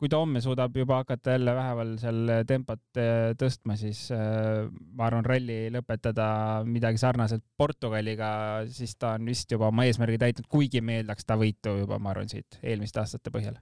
kui 0.00 0.08
ta 0.08 0.20
homme 0.22 0.40
suudab 0.40 0.76
juba 0.76 1.02
hakata 1.02 1.34
jälle 1.36 1.54
väheval 1.56 1.90
seal 2.00 2.32
tempot 2.48 3.00
äh, 3.00 3.32
tõstma, 3.40 3.76
siis 3.80 4.06
äh, 4.16 4.64
ma 4.96 5.08
arvan, 5.10 5.26
ralli 5.28 5.58
lõpetada 5.74 6.28
midagi 6.64 7.02
sarnaselt 7.02 7.44
Portugaliga, 7.60 8.30
siis 8.72 8.96
ta 8.96 9.14
on 9.18 9.28
vist 9.28 9.52
juba 9.52 9.68
oma 9.68 9.84
eesmärgi 9.88 10.20
täitnud, 10.22 10.48
kuigi 10.48 10.80
me 10.80 11.00
eeldaks 11.00 11.28
ta 11.28 11.36
võitu 11.40 11.76
juba, 11.82 12.00
ma 12.00 12.14
arvan, 12.14 12.32
siit 12.32 12.60
eelmiste 12.62 13.02
aastate 13.04 13.32
põhjal. 13.34 13.60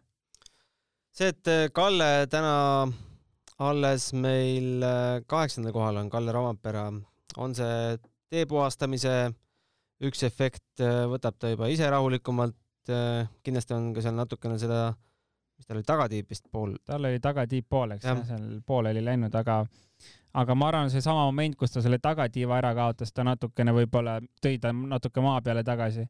see, 1.10 1.34
et 1.34 1.74
Kalle 1.74 2.28
täna 2.30 2.54
alles 3.58 4.12
meil 4.14 4.84
kaheksandal 5.26 5.74
kohal 5.74 5.98
on, 6.02 6.10
Kalle 6.10 6.32
Rompera, 6.32 6.86
on 7.36 7.54
see 7.58 7.98
teepuhastamise 8.30 9.14
üks 10.04 10.22
efekt 10.26 10.82
äh, 10.84 11.04
võtab 11.10 11.38
ta 11.40 11.50
juba 11.52 11.68
ise 11.72 11.88
rahulikumalt. 11.90 12.56
Äh, 12.92 13.26
kindlasti 13.44 13.74
on 13.76 13.90
ka 13.96 14.04
seal 14.04 14.16
natukene 14.16 14.58
seda, 14.60 14.92
mis 15.58 15.68
tal 15.68 15.80
oli 15.80 15.88
tagatiip 15.88 16.30
vist 16.30 16.46
pool. 16.52 16.76
tal 16.86 17.08
oli 17.08 17.20
tagatiip 17.22 17.68
pool, 17.68 17.96
eks 17.96 18.06
jah, 18.06 18.22
seal 18.28 18.46
pool 18.66 18.90
oli 18.92 19.02
läinud, 19.04 19.34
aga, 19.40 19.60
aga 20.38 20.56
ma 20.56 20.70
arvan, 20.70 20.92
seesama 20.92 21.26
moment, 21.28 21.58
kus 21.58 21.74
ta 21.74 21.82
selle 21.84 22.00
tagatiiva 22.02 22.60
ära 22.60 22.72
kaotas, 22.78 23.12
ta 23.12 23.26
natukene 23.26 23.74
võib-olla 23.76 24.18
tõi 24.42 24.56
ta 24.62 24.72
natuke 24.72 25.24
maa 25.24 25.42
peale 25.44 25.66
tagasi. 25.66 26.06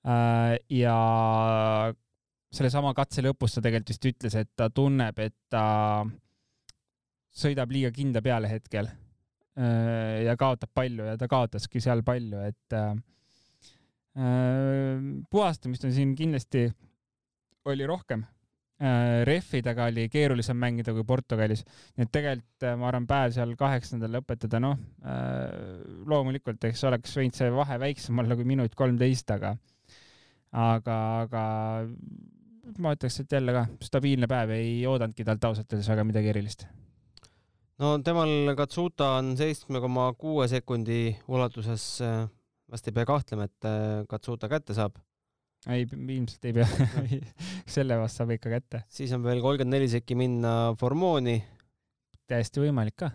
Äh, 0.00 0.54
ja 0.72 0.96
sellesama 2.54 2.92
katse 2.96 3.22
lõpus 3.24 3.56
ta 3.56 3.64
tegelikult 3.64 3.94
vist 3.94 4.10
ütles, 4.12 4.36
et 4.36 4.50
ta 4.56 4.68
tunneb, 4.74 5.18
et 5.22 5.36
ta 5.52 5.64
sõidab 7.30 7.70
liiga 7.70 7.90
kinda 7.94 8.22
peale 8.22 8.48
hetkel 8.50 8.88
Äh, 9.58 10.24
ja 10.24 10.36
kaotab 10.38 10.70
palju 10.74 11.08
ja 11.08 11.16
ta 11.18 11.26
kaotaski 11.28 11.82
seal 11.82 12.04
palju, 12.06 12.38
et 12.46 12.74
äh, 12.76 12.92
äh, 14.14 15.00
puhastamist 15.30 15.84
on 15.88 15.94
siin 15.96 16.12
kindlasti, 16.16 16.68
oli 17.68 17.88
rohkem 17.88 18.22
äh,. 18.80 19.24
rehvidega 19.26 19.88
oli 19.90 20.06
keerulisem 20.08 20.56
mängida 20.56 20.94
kui 20.96 21.04
Portugalis, 21.04 21.64
nii 21.98 22.06
et 22.06 22.12
tegelikult 22.14 22.68
äh, 22.68 22.76
ma 22.78 22.88
arvan, 22.92 23.08
päev 23.10 23.34
seal 23.36 23.56
kaheksandal 23.58 24.14
lõpetada, 24.20 24.62
noh 24.62 24.78
äh, 25.02 25.82
loomulikult, 26.08 26.62
eks 26.70 26.86
oleks 26.88 27.18
võinud 27.18 27.36
see 27.36 27.50
vahe 27.52 27.80
väiksem 27.82 28.22
olla 28.22 28.38
kui 28.38 28.48
minut 28.48 28.78
kolmteist, 28.78 29.34
aga 29.34 29.56
aga, 30.56 31.00
aga 31.26 31.42
ma 32.78 32.94
ütleks, 32.94 33.18
et 33.24 33.34
jälle 33.34 33.58
ka 33.58 33.66
stabiilne 33.82 34.30
päev, 34.30 34.54
ei 34.56 34.86
oodanudki 34.86 35.26
talt 35.26 35.50
ausalt 35.50 35.74
öeldes 35.74 35.90
väga 35.90 36.06
midagi 36.06 36.32
erilist 36.32 36.70
no 37.80 37.94
temal 38.04 38.54
Katsuta 38.58 39.14
on 39.18 39.32
seitsme 39.38 39.80
koma 39.82 40.10
kuue 40.18 40.46
sekundi 40.50 41.14
ulatuses, 41.32 41.84
äh, 42.04 42.26
vast 42.70 42.90
ei 42.90 42.96
pea 42.96 43.06
kahtlema, 43.08 43.46
et 43.48 43.68
äh, 43.68 44.02
Katsuta 44.10 44.50
kätte 44.52 44.76
saab. 44.76 45.00
ei, 45.68 45.84
ilmselt 45.84 46.44
ei 46.48 46.54
pea 46.56 46.68
selle 47.76 47.98
vast 48.00 48.20
saab 48.20 48.36
ikka 48.36 48.52
kätte. 48.52 48.84
siis 48.88 49.12
on 49.16 49.24
veel 49.24 49.42
kolmkümmend 49.44 49.78
neli 49.78 49.88
sekki 49.92 50.16
minna 50.18 50.74
Formoni. 50.80 51.40
täiesti 52.28 52.62
võimalik 52.64 52.98
ka. 53.00 53.10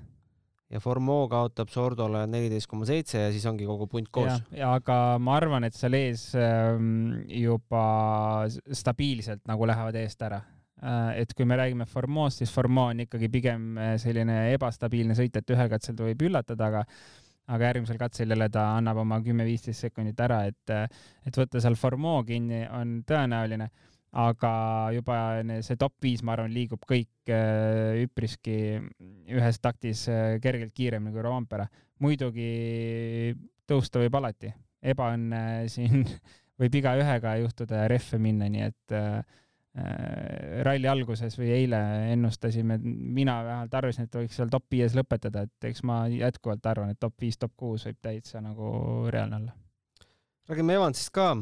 ja 0.73 0.82
Formo 0.82 1.19
kaotab 1.30 1.69
Sordole 1.73 2.25
neliteist 2.28 2.69
koma 2.69 2.89
seitse 2.89 3.21
ja 3.21 3.32
siis 3.34 3.45
ongi 3.49 3.69
kogu 3.69 3.88
punt 3.91 4.10
koos. 4.10 4.41
aga 4.73 4.99
ma 5.21 5.38
arvan, 5.38 5.69
et 5.69 5.78
seal 5.78 5.97
ees 5.97 6.32
ähm, 6.39 7.21
juba 7.30 8.49
stabiilselt 8.49 9.45
nagu 9.49 9.69
lähevad 9.69 10.01
eest 10.01 10.25
ära 10.25 10.41
et 11.17 11.34
kui 11.34 11.48
me 11.48 11.58
räägime 11.60 11.88
Formost, 11.89 12.41
siis 12.41 12.54
Formo 12.54 12.89
on 12.91 13.04
ikkagi 13.06 13.30
pigem 13.34 13.78
äh, 13.78 13.93
selline 14.02 14.52
ebastabiilne 14.54 15.17
sõit, 15.17 15.36
et 15.36 15.56
ühel 15.56 15.71
katsel 15.71 15.98
ta 15.98 16.08
võib 16.08 16.26
üllatada, 16.28 16.71
aga 16.71 16.86
aga 17.45 17.67
järgmisel 17.67 18.00
katsel 18.02 18.32
jälle 18.34 18.48
ta 18.50 18.71
annab 18.74 19.04
oma 19.04 19.19
kümme-viisteist 19.21 19.86
sekundit 19.86 20.21
ära, 20.26 20.43
et, 20.50 20.71
äh, 20.74 20.88
et 21.26 21.38
võtta 21.38 21.62
seal 21.62 21.78
Formo 21.78 22.17
kinni 22.26 22.63
on 22.74 23.00
tõenäoline, 23.06 23.69
aga 24.15 24.54
juba 24.95 25.17
see 25.65 25.78
top 25.78 25.93
viis, 26.02 26.24
ma 26.24 26.34
arvan, 26.34 26.54
liigub 26.56 26.86
kõik 26.88 27.30
üpriski 28.00 28.56
ühes 29.28 29.60
taktis 29.60 30.06
kergelt 30.41 30.71
kiiremini 30.74 31.12
kui 31.12 31.26
Roompere. 31.26 31.67
muidugi 32.00 33.36
tõusta 33.67 34.00
võib 34.00 34.15
alati, 34.15 34.54
ebaõnne 34.82 35.41
siin 35.74 36.06
võib 36.62 36.78
igaühega 36.80 37.36
juhtuda 37.41 37.84
ja 37.84 37.89
rehve 37.91 38.19
minna, 38.21 38.48
nii 38.52 38.63
et 38.69 38.95
äh, 38.95 39.17
äh, 39.19 39.43
ralli 39.75 40.88
alguses 40.88 41.35
või 41.35 41.49
eile 41.51 41.79
ennustasime, 42.13 42.77
mina 42.79 43.41
vähemalt 43.43 43.73
arvasin, 43.75 44.07
et 44.07 44.15
võiks 44.15 44.38
seal 44.39 44.47
top 44.53 44.69
viies 44.71 44.95
lõpetada, 44.95 45.43
et 45.49 45.67
eks 45.67 45.83
ma 45.83 46.05
jätkuvalt 46.07 46.65
arvan, 46.71 46.93
et 46.95 46.99
top 47.01 47.19
viis, 47.19 47.35
top 47.41 47.51
kuus 47.59 47.83
võib 47.89 47.99
täitsa 48.07 48.39
nagu 48.43 48.71
reaalne 49.11 49.41
olla. 49.41 49.55
räägime 50.47 50.79
Evansist 50.79 51.11
ka. 51.11 51.33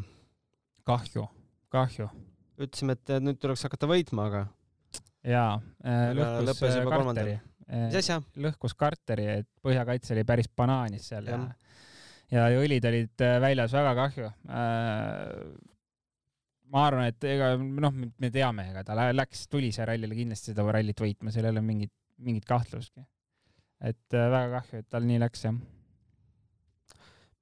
kahju, 0.83 1.27
kahju. 1.69 2.09
ütlesime, 2.57 2.97
et 2.97 3.15
nüüd 3.21 3.37
tuleks 3.37 3.69
hakata 3.69 3.91
võitma, 3.93 4.29
aga. 4.31 4.45
jaa, 5.23 5.59
lõhkus 6.17 6.57
Carteri 6.89 7.39
mis 7.67 7.97
asja? 7.99 8.19
lõhkus 8.39 8.75
Carteri, 8.79 9.27
et 9.39 9.49
põhjakaitse 9.63 10.15
oli 10.15 10.25
päris 10.27 10.49
banaanis 10.55 11.09
seal 11.11 11.29
ja, 11.29 11.39
ja, 12.31 12.47
ja 12.53 12.63
õlid 12.63 12.87
olid 12.89 13.23
äh, 13.25 13.37
väljas, 13.43 13.73
väga 13.75 13.93
kahju. 13.99 14.31
Äh, 14.49 15.72
ma 16.73 16.87
arvan, 16.87 17.11
et 17.11 17.27
ega 17.29 17.53
noh, 17.57 17.93
me 17.93 18.31
teame, 18.33 18.67
ega 18.71 18.83
ta 18.87 18.97
läks, 19.13 19.45
tuli 19.51 19.71
see 19.75 19.85
rallile 19.87 20.17
kindlasti 20.17 20.51
seda 20.51 20.65
rallit 20.73 20.99
võitma, 21.03 21.33
seal 21.33 21.47
ei 21.47 21.53
ole 21.53 21.63
mingit, 21.65 21.93
mingit 22.23 22.47
kahtlustki. 22.49 23.05
et 23.83 24.15
äh, 24.15 24.27
väga 24.31 24.59
kahju, 24.59 24.83
et 24.83 24.89
tal 24.89 25.07
nii 25.07 25.21
läks, 25.23 25.47
jah 25.47 25.57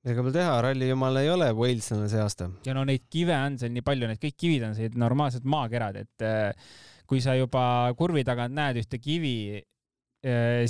ega 0.01 0.23
pole 0.23 0.33
teha, 0.33 0.53
ralli 0.65 0.87
jumal 0.89 1.19
ei 1.21 1.29
ole 1.29 1.51
Waleslane 1.53 2.07
see 2.09 2.21
aasta. 2.21 2.49
ja 2.65 2.75
no 2.77 2.85
neid 2.87 3.05
kive 3.09 3.35
on 3.37 3.59
seal 3.61 3.73
nii 3.75 3.85
palju, 3.85 4.09
need 4.09 4.21
kõik 4.21 4.37
kivid 4.37 4.69
on 4.69 4.77
sellised 4.77 4.97
normaalsed 4.99 5.45
maakerad, 5.45 6.01
et 6.01 6.25
kui 7.05 7.21
sa 7.21 7.35
juba 7.37 7.63
kurvi 7.99 8.23
tagant 8.27 8.55
näed 8.55 8.81
ühte 8.81 8.99
kivi 9.01 9.61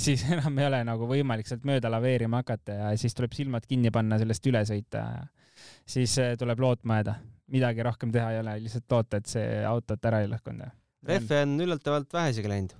siis 0.00 0.24
enam 0.34 0.58
ei 0.58 0.66
ole 0.68 0.80
nagu 0.88 1.06
võimalik 1.08 1.48
sealt 1.48 1.64
mööda 1.68 1.90
laveerima 1.92 2.40
hakata 2.40 2.78
ja 2.78 2.90
siis 3.00 3.16
tuleb 3.16 3.34
silmad 3.36 3.66
kinni 3.68 3.92
panna, 3.92 4.18
sellest 4.20 4.46
üle 4.48 4.64
sõita 4.68 5.02
ja 5.02 5.22
siis 5.86 6.16
äh, 6.18 6.34
tuleb 6.38 6.60
lootma 6.60 7.00
jääda. 7.00 7.16
Midagi 7.52 7.84
rohkem 7.86 8.12
teha 8.14 8.30
ei 8.34 8.40
ole, 8.42 8.56
lihtsalt 8.64 8.94
loota, 8.94 9.20
et 9.20 9.32
see 9.32 9.48
autot 9.68 10.10
ära 10.10 10.22
ei 10.22 10.30
lõhkunud. 10.30 10.78
rehve 11.08 11.42
on 11.46 11.58
üllatavalt 11.66 12.14
vähe 12.14 12.32
isegi 12.34 12.52
läinud. 12.52 12.78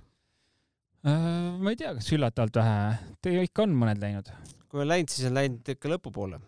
Äh, 1.03 1.27
ma 1.59 1.73
ei 1.73 1.79
tea, 1.79 1.93
kas 1.97 2.09
üllatavalt 2.15 2.57
vähe, 2.61 3.43
ikka 3.43 3.67
on 3.67 3.77
mõned 3.83 4.01
läinud. 4.01 4.33
kui 4.71 4.81
on 4.81 4.89
läinud, 4.89 5.13
siis 5.13 5.29
on 5.29 5.37
läinud 5.37 5.75
ikka 5.75 5.91
lõpupoole 5.91 6.41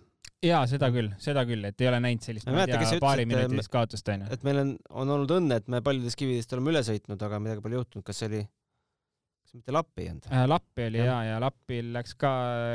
jaa, 0.45 0.65
seda 0.69 0.89
küll, 0.93 1.09
seda 1.21 1.43
küll, 1.47 1.63
et 1.67 1.81
ei 1.81 1.89
ole 1.89 1.99
näinud 2.03 2.25
sellist, 2.25 2.47
ma 2.49 2.65
ei 2.65 2.69
tea, 2.69 2.99
paariminutilist 3.01 3.71
kaotust 3.73 4.09
onju. 4.13 4.29
et 4.33 4.45
meil 4.45 4.61
on, 4.61 4.75
on 5.01 5.15
olnud 5.17 5.33
õnne, 5.39 5.59
et 5.61 5.71
me 5.71 5.81
paljudest 5.85 6.19
kividest 6.19 6.53
oleme 6.53 6.73
üle 6.73 6.83
sõitnud, 6.85 7.21
aga 7.27 7.39
midagi 7.41 7.63
pole 7.65 7.79
juhtunud, 7.79 8.05
kas 8.05 8.21
see 8.21 8.29
oli 8.31 8.43
mitte 9.55 9.71
Lappi 9.71 10.03
ei 10.03 10.09
olnud 10.11 10.29
äh,? 10.29 10.47
Lappi 10.51 10.87
oli 10.89 10.99
ja, 10.99 11.05
ja, 11.05 11.19
ja 11.29 11.35
Lappil 11.43 11.91
läks 11.95 12.15
ka 12.19 12.31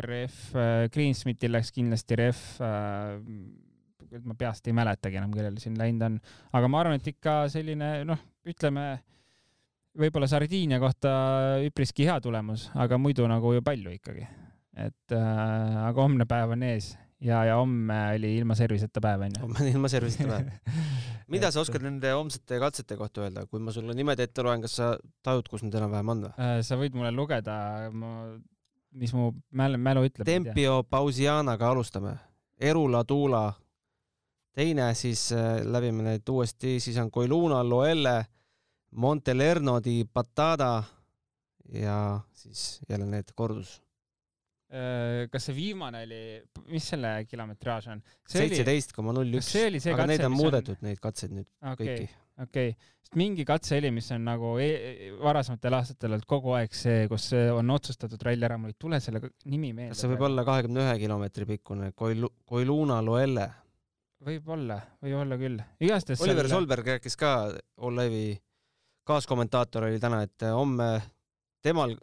ref 0.06 0.54
äh,, 0.56 0.86
Greensmithil 0.92 1.52
läks 1.56 1.74
kindlasti 1.76 2.18
ref 2.20 2.44
äh,. 2.64 3.18
Ma 4.24 4.36
peast 4.38 4.66
ei 4.68 4.74
mäletagi 4.76 5.20
enam, 5.20 5.32
kellel 5.34 5.58
siin 5.62 5.78
läinud 5.78 6.06
on, 6.06 6.18
aga 6.56 6.70
ma 6.72 6.82
arvan, 6.82 7.00
et 7.00 7.12
ikka 7.12 7.42
selline 7.52 7.92
noh, 8.08 8.20
ütleme 8.48 8.86
võib-olla 10.00 10.28
Sardiinia 10.30 10.80
kohta 10.82 11.12
üpriski 11.66 12.06
hea 12.08 12.18
tulemus, 12.22 12.68
aga 12.78 12.98
muidu 13.00 13.26
nagu 13.30 13.54
ju 13.56 13.62
palju 13.66 13.94
ikkagi. 13.98 14.26
et 14.80 15.12
äh, 15.12 15.78
aga 15.88 16.02
homne 16.02 16.24
päev 16.30 16.54
on 16.54 16.62
ees 16.62 16.92
ja, 17.20 17.42
ja 17.44 17.56
homme 17.58 17.96
oli 18.14 18.36
ilma 18.38 18.54
serviseta 18.54 19.00
päev 19.02 19.26
onju. 19.26 19.42
homme 19.42 19.60
on 19.60 19.68
ilma 19.68 19.90
serviseta 19.92 20.28
päev. 20.28 20.76
mida 21.34 21.50
sa 21.52 21.62
oskad 21.64 21.84
nende 21.84 22.12
homsete 22.14 22.58
katsete 22.62 22.96
kohta 22.96 23.26
öelda, 23.26 23.46
kui 23.50 23.62
ma 23.62 23.74
sulle 23.74 23.94
nimed 23.96 24.22
ette 24.22 24.44
loen, 24.46 24.62
kas 24.64 24.78
sa 24.80 24.92
tajud, 25.26 25.50
kus 25.50 25.64
need 25.66 25.76
enam-vähem 25.78 26.14
on 26.14 26.24
või? 26.26 26.32
Äh, 26.46 26.56
sa 26.66 26.78
võid 26.80 26.96
mulle 26.96 27.12
lugeda, 27.14 27.56
ma, 27.92 28.14
mis 28.96 29.14
mu 29.16 29.30
mälu, 29.56 29.80
mälu 29.80 30.06
ütleb. 30.08 30.26
Tempio 30.28 30.80
Pausianaga 30.88 31.70
alustame. 31.74 32.16
Erula 32.60 33.04
Tuula, 33.08 33.46
teine 34.54 34.90
siis 34.98 35.30
äh, 35.32 35.60
läbime 35.64 36.06
neid 36.06 36.28
uuesti, 36.28 36.78
siis 36.80 36.98
on 37.02 37.10
Koiluna 37.10 37.62
Loelle, 37.66 38.16
Montelerno 38.90 39.78
di 39.84 40.02
Patada 40.04 40.82
ja 41.72 42.20
siis 42.34 42.80
jälle 42.88 43.06
need 43.06 43.30
kordus 43.34 43.78
Äh, 44.70 45.26
kas 45.32 45.48
see 45.48 45.54
viimane 45.56 46.04
oli, 46.04 46.18
mis 46.70 46.84
selle 46.92 47.08
kilometraaž 47.26 47.88
on? 47.90 48.02
seitseteist 48.30 48.92
koma 48.94 49.10
null 49.16 49.40
üks. 49.40 49.48
aga 49.90 50.04
neid 50.06 50.22
on 50.22 50.30
muudetud 50.30 50.76
on..., 50.76 50.86
neid 50.86 51.00
katseid 51.02 51.32
nüüd 51.34 51.48
okay, 51.58 51.88
kõiki. 51.88 52.04
okei 52.44 52.68
okay., 52.70 52.92
sest 53.02 53.18
mingi 53.18 53.42
katse 53.48 53.80
oli, 53.80 53.90
mis 53.96 54.12
on 54.14 54.28
nagu 54.30 54.52
e 54.62 55.10
varasematel 55.18 55.74
aastatel 55.80 56.14
olnud 56.14 56.28
kogu 56.30 56.54
aeg 56.54 56.78
see, 56.78 57.08
kus 57.10 57.26
on 57.34 57.74
otsustatud 57.74 58.22
ralli 58.28 58.46
ära, 58.46 58.60
mul 58.62 58.70
ei 58.70 58.78
tule 58.78 59.02
selle 59.02 59.24
nimi 59.42 59.72
meelde. 59.72 59.96
kas 59.96 60.04
see 60.04 60.12
võib 60.12 60.22
olla 60.28 60.46
kahekümne 60.46 60.86
ühe 60.86 60.94
kilomeetri 61.02 61.50
pikkune 61.50 61.90
Koilu-, 61.98 62.30
Koiluna 62.46 63.00
Loelle? 63.02 63.48
Võib-olla, 64.26 64.80
võib 65.02 65.18
olla 65.22 65.40
küll. 65.40 65.62
igastahes 65.80 66.22
Oliver 66.24 66.46
selle... 66.46 66.58
Solberg 66.58 66.94
rääkis 66.94 67.16
ka, 67.20 67.34
Live'i 67.80 68.36
kaaskommentaator 69.08 69.88
oli 69.88 69.98
täna, 70.02 70.22
et 70.28 70.46
homme 70.54 70.92
temal 71.64 71.96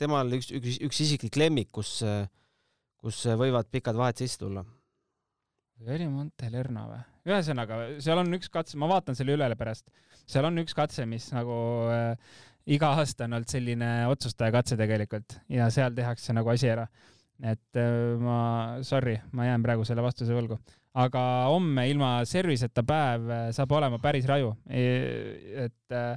temal 0.00 0.32
üks, 0.36 0.50
üks, 0.54 0.78
üks 0.84 1.02
isiklik 1.04 1.36
lemmik, 1.40 1.70
kus, 1.74 1.98
kus 3.00 3.22
võivad 3.40 3.68
pikad 3.72 3.96
vahed 3.98 4.20
sisse 4.20 4.40
tulla. 4.42 4.64
oli 5.86 6.08
Montelerno 6.08 6.88
või? 6.90 7.02
ühesõnaga, 7.26 7.80
seal 8.04 8.22
on 8.22 8.38
üks 8.38 8.50
katse, 8.52 8.78
ma 8.78 8.88
vaatan 8.90 9.16
selle 9.18 9.34
üle 9.34 9.48
pärast, 9.58 9.88
seal 10.28 10.46
on 10.46 10.62
üks 10.62 10.76
katse, 10.76 11.06
mis 11.10 11.26
nagu 11.34 11.56
äh, 11.90 12.14
iga 12.70 12.92
aasta 12.94 13.26
on 13.26 13.38
olnud 13.38 13.50
selline 13.50 13.90
otsustaja 14.10 14.54
katse 14.54 14.78
tegelikult 14.78 15.40
ja 15.52 15.66
seal 15.74 15.94
tehakse 15.96 16.36
nagu 16.36 16.52
asi 16.52 16.70
ära. 16.70 16.86
et 17.42 17.80
äh, 17.80 18.14
ma, 18.20 18.38
sorry, 18.86 19.18
ma 19.32 19.48
jään 19.48 19.64
praegu 19.66 19.84
selle 19.88 20.04
vastuse 20.06 20.36
võlgu, 20.36 20.60
aga 20.96 21.22
homme 21.52 21.84
ilma 21.90 22.10
serviseta 22.28 22.84
päev 22.86 23.28
äh, 23.28 23.44
saab 23.56 23.74
olema 23.76 24.00
päris 24.02 24.26
raju. 24.28 24.54
E, 24.64 24.86
et 25.66 25.94
äh, 25.96 26.16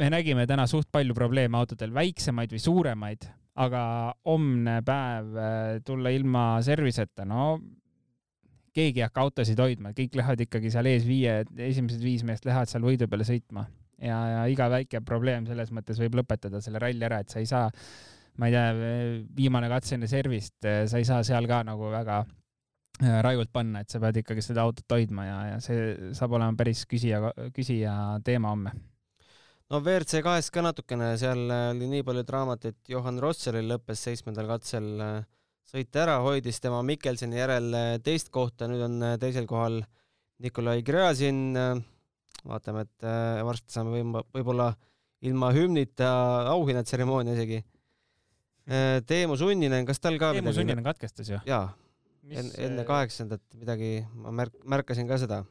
me 0.00 0.08
nägime 0.12 0.46
täna 0.48 0.66
suht 0.70 0.88
palju 0.92 1.16
probleeme 1.16 1.58
autodel, 1.60 1.92
väiksemaid 1.94 2.54
või 2.54 2.62
suuremaid, 2.62 3.28
aga 3.60 3.84
homne 4.28 4.80
päev 4.86 5.36
äh, 5.36 5.60
tulla 5.84 6.12
ilma 6.14 6.46
serviseta, 6.64 7.28
no 7.28 7.58
keegi 8.72 9.02
ei 9.02 9.04
hakka 9.04 9.26
autosid 9.26 9.60
hoidma, 9.60 9.92
kõik 9.92 10.16
lähevad 10.16 10.46
ikkagi 10.46 10.72
seal 10.72 10.88
ees 10.88 11.04
viie, 11.04 11.42
esimesed 11.60 12.00
viis 12.00 12.24
meest 12.24 12.46
lähevad 12.48 12.70
seal 12.70 12.86
võidu 12.86 13.04
peale 13.12 13.26
sõitma 13.28 13.66
ja, 14.00 14.16
ja 14.32 14.46
iga 14.48 14.70
väike 14.72 15.02
probleem 15.04 15.44
selles 15.44 15.68
mõttes 15.76 16.00
võib 16.00 16.16
lõpetada 16.22 16.62
selle 16.64 16.80
ralli 16.80 17.04
ära, 17.04 17.20
et 17.20 17.28
sa 17.28 17.42
ei 17.42 17.50
saa, 17.50 17.66
ma 18.40 18.48
ei 18.48 18.56
tea, 18.56 18.94
viimane 19.36 19.68
katse 19.68 19.98
enne 19.98 20.08
servist, 20.08 20.56
sa 20.64 20.96
ei 20.96 21.04
saa 21.04 21.20
seal 21.28 21.44
ka 21.50 21.60
nagu 21.68 21.92
väga 21.92 22.22
rajult 23.00 23.48
panna, 23.52 23.80
et 23.80 23.90
sa 23.90 23.98
pead 24.02 24.20
ikkagi 24.20 24.42
seda 24.44 24.66
autot 24.66 24.92
hoidma 24.92 25.24
ja, 25.26 25.38
ja 25.54 25.60
see 25.64 26.12
saab 26.14 26.36
olema 26.36 26.52
päris 26.58 26.84
küsija, 26.86 27.32
küsija 27.56 27.94
teema 28.24 28.52
homme 28.52 28.74
no 29.72 29.80
WRC 29.80 30.20
kahest 30.24 30.52
ka 30.52 30.62
natukene, 30.64 31.14
seal 31.20 31.46
äh, 31.48 31.70
oli 31.72 31.88
nii 31.88 32.04
palju 32.04 32.24
draamat, 32.28 32.68
et 32.68 32.92
Johan 32.92 33.20
Rosseril 33.22 33.70
lõppes 33.72 34.04
seitsmendal 34.04 34.50
katsel 34.50 34.88
äh, 35.00 35.14
sõit 35.72 35.96
ära, 35.96 36.18
hoidis 36.24 36.60
tema 36.60 36.82
Mikkelseni 36.84 37.40
järel 37.40 37.72
äh, 37.78 37.88
teist 38.04 38.28
kohta, 38.34 38.68
nüüd 38.68 38.84
on 38.84 39.00
teisel 39.22 39.48
kohal 39.48 39.80
Nikolai 40.42 40.82
Gräzin. 40.84 41.54
vaatame, 42.42 42.82
et 42.82 43.04
varsti 43.46 43.70
saame 43.70 43.92
võib-olla, 43.94 44.24
võib-olla 44.34 44.64
ilma 45.22 45.52
hümnita 45.54 46.08
auhinnatseremoonia 46.50 47.36
isegi. 47.36 47.60
Teemu 49.06 49.36
Sunninen, 49.38 49.86
kas 49.86 50.02
tal 50.02 50.18
ka 50.18 50.32
Teemu 50.34 50.50
Sunninen 50.56 50.82
katkestas 50.82 51.30
ju? 51.30 51.38
jaa, 51.46 51.68
enne 52.30 52.84
kaheksandat 52.86 53.42
midagi, 53.58 53.96
ma 54.14 54.30
märk-, 54.42 54.62
märkasin 54.68 55.08
ka 55.10 55.18
seda 55.18 55.42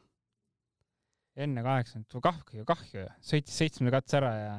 enne 1.36 1.64
kaheksandat, 1.64 2.18
kahju, 2.24 2.64
kahju, 2.68 3.06
sõitis 3.24 3.56
seitsmenda 3.56 3.94
katse 3.96 4.18
ära 4.20 4.32
ja 4.36 4.54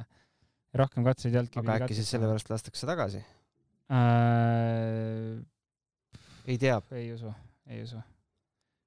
rohkem 0.77 1.05
katseid 1.05 1.33
ei 1.33 1.41
olnudki. 1.41 1.61
aga 1.61 1.77
äkki 1.83 1.97
siis 1.97 2.09
sellepärast 2.13 2.49
lastakse 2.49 2.89
tagasi 2.89 3.21
äh...? 3.93 5.41
ei 6.49 6.57
tea. 6.61 6.79
ei 6.97 7.11
usu, 7.13 7.33
ei 7.69 7.83
usu. 7.85 8.01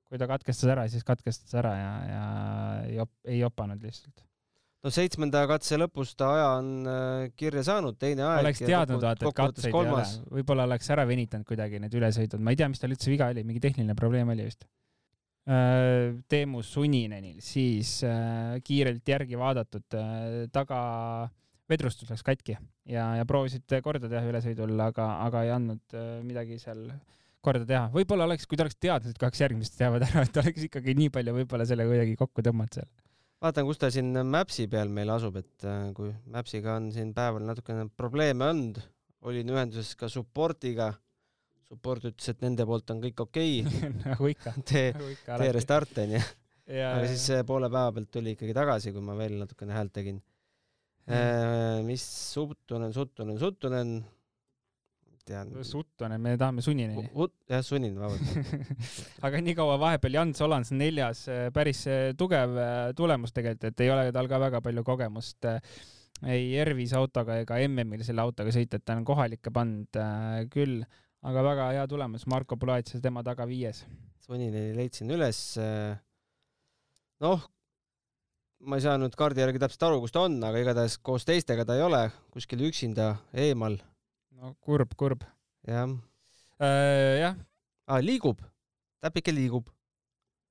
kui 0.07 0.19
ta 0.21 0.29
katkestas 0.31 0.73
ära, 0.75 0.87
siis 0.91 1.07
katkestas 1.07 1.55
ära 1.63 1.75
ja, 1.79 1.93
ja 2.11 2.25
ei 2.87 2.99
op-, 3.03 3.21
ei 3.27 3.45
opanud 3.47 3.83
lihtsalt. 3.83 4.25
No 4.87 4.95
seitsmenda 4.95 5.43
katse 5.51 5.79
lõpus 5.81 6.15
ta 6.19 6.31
aja 6.37 6.49
on 6.61 6.73
äh, 6.87 7.27
kirja 7.37 7.67
saanud, 7.67 7.99
teine 7.99 8.23
aeg. 8.29 8.45
oleks 8.45 8.63
teadnud 8.63 9.03
vaata, 9.03 9.27
et 9.27 9.39
katseid 9.43 9.73
ei 9.73 9.79
ole, 9.83 10.07
võib-olla 10.39 10.69
oleks 10.71 10.91
ära 10.95 11.07
venitanud 11.09 11.49
kuidagi 11.49 11.83
need 11.83 11.99
ülesõidud, 11.99 12.43
ma 12.43 12.55
ei 12.55 12.63
tea, 12.63 12.71
mis 12.71 12.83
tal 12.83 12.95
üldse 12.95 13.13
viga 13.13 13.31
oli, 13.35 13.45
mingi 13.47 13.63
tehniline 13.67 13.99
probleem 13.99 14.31
oli 14.35 14.47
vist 14.47 14.69
Äh, 15.47 16.17
Teemu 16.27 16.59
Suninenil, 16.67 17.37
siis 17.39 18.01
äh, 18.03 18.57
kiirelt 18.67 19.07
järgi 19.07 19.39
vaadatud, 19.39 19.95
taga 20.51 20.79
vedrustus 21.71 22.11
läks 22.11 22.25
katki 22.27 22.57
ja, 22.91 23.05
ja 23.15 23.27
proovisid 23.27 23.77
korda 23.83 24.11
teha 24.11 24.25
ülesõidul, 24.27 24.75
aga, 24.83 25.07
aga 25.23 25.45
ei 25.47 25.53
andnud 25.55 25.95
midagi 26.27 26.59
seal 26.59 26.89
korda 27.47 27.63
teha. 27.69 27.85
võib-olla 27.95 28.27
oleks, 28.27 28.49
kui 28.51 28.59
ta 28.59 28.67
oleks 28.67 28.79
teadnud, 28.83 29.15
et 29.15 29.23
kaks 29.23 29.45
järgmist 29.45 29.79
jäävad 29.79 30.09
ära, 30.09 30.27
et 30.27 30.43
oleks 30.43 30.67
ikkagi 30.67 30.97
nii 30.99 31.15
palju 31.15 31.37
võib-olla 31.39 31.69
selle 31.71 31.87
kuidagi 31.87 32.19
kokku 32.19 32.43
tõmmanud 32.43 32.81
seal. 32.81 32.91
Vaatan, 33.43 33.67
kus 33.69 33.81
ta 33.81 33.91
siin 33.93 34.13
Maps'i 34.27 34.69
peal 34.73 34.93
meil 34.93 35.11
asub, 35.13 35.37
et 35.41 35.67
kui 35.97 36.13
Maps'iga 36.33 36.77
on 36.81 36.91
siin 36.95 37.13
päeval 37.17 37.45
natukene 37.47 37.89
probleeme 37.97 38.49
olnud, 38.51 38.81
olin 39.27 39.53
ühenduses 39.55 39.97
ka 39.99 40.09
support'iga 40.13 40.93
support 41.67 42.05
ütles, 42.07 42.31
et 42.31 42.43
nende 42.45 42.67
poolt 42.69 42.91
on 42.95 43.03
kõik 43.03 43.23
okei 43.27 43.61
okay. 43.67 43.93
nagu 44.05 44.31
ikka 44.31 44.55
tee, 44.63 44.89
tee 45.27 45.53
restart 45.57 46.03
onju. 46.05 46.23
aga 46.71 47.05
siis 47.11 47.29
äh, 47.35 47.45
poole 47.47 47.71
päeva 47.73 47.95
pealt 47.97 48.11
tuli 48.15 48.35
ikkagi 48.37 48.55
tagasi, 48.57 48.95
kui 48.95 49.05
ma 49.05 49.17
veel 49.19 49.39
natukene 49.43 49.75
häält 49.77 49.95
tegin. 49.95 50.21
mis 51.87 52.05
Suttunen, 52.33 52.93
Suttunen, 52.95 53.39
Suttunen, 53.39 53.91
tean. 55.27 55.51
Suttunen, 55.67 56.21
me 56.23 56.37
tahame 56.39 56.63
Sunineni. 56.65 57.09
jah, 57.51 57.65
Suninen, 57.67 57.99
vabandust 58.01 59.21
aga 59.27 59.43
niikaua 59.43 59.77
vahepeal 59.83 60.21
Jan 60.21 60.35
Solans 60.39 60.73
neljas, 60.77 61.27
päris 61.55 61.85
tugev 62.19 62.57
tulemus 62.97 63.35
tegelikult, 63.37 63.71
et 63.71 63.85
ei 63.85 63.93
ole 63.93 64.09
tal 64.15 64.31
ka 64.31 64.41
väga 64.47 64.63
palju 64.65 64.87
kogemust 64.87 65.51
ei 66.25 66.55
Ervis 66.57 66.95
autoga 66.97 67.41
ega 67.43 67.59
MM-il 67.67 68.05
selle 68.07 68.23
autoga 68.25 68.53
sõita, 68.55 68.79
et 68.79 68.87
ta 68.87 68.97
on 68.97 69.05
kohalikke 69.07 69.53
pannud 69.53 69.99
äh, 70.01 70.47
küll, 70.53 70.81
aga 71.27 71.43
väga 71.45 71.67
hea 71.77 71.89
tulemus, 71.91 72.27
Marko 72.31 72.57
Pulaitsa 72.61 73.01
tema 73.03 73.25
taga 73.27 73.47
viies. 73.49 73.83
Sonineni 74.25 74.75
leidsin 74.75 75.11
üles. 75.15 75.39
noh, 77.23 77.45
ma 78.67 78.79
ei 78.79 78.85
saa 78.85 78.97
nüüd 78.99 79.15
kaardi 79.19 79.43
järgi 79.45 79.61
täpselt 79.63 79.85
aru, 79.89 80.01
kus 80.03 80.15
ta 80.15 80.25
on, 80.27 80.39
aga 80.45 80.63
igatahes 80.63 80.99
koos 81.05 81.27
teistega 81.29 81.67
ta 81.69 81.77
ei 81.77 81.85
ole, 81.85 82.07
kuskil 82.35 82.65
üksinda 82.69 83.13
eemal. 83.47 83.79
No 84.37 84.53
kurb, 84.61 84.93
kurb. 84.99 85.25
jah 85.67 85.89
äh,. 86.61 87.17
jah. 87.23 87.41
aa, 87.89 88.03
liigub, 88.05 88.41
täpike 89.05 89.35
liigub 89.35 89.71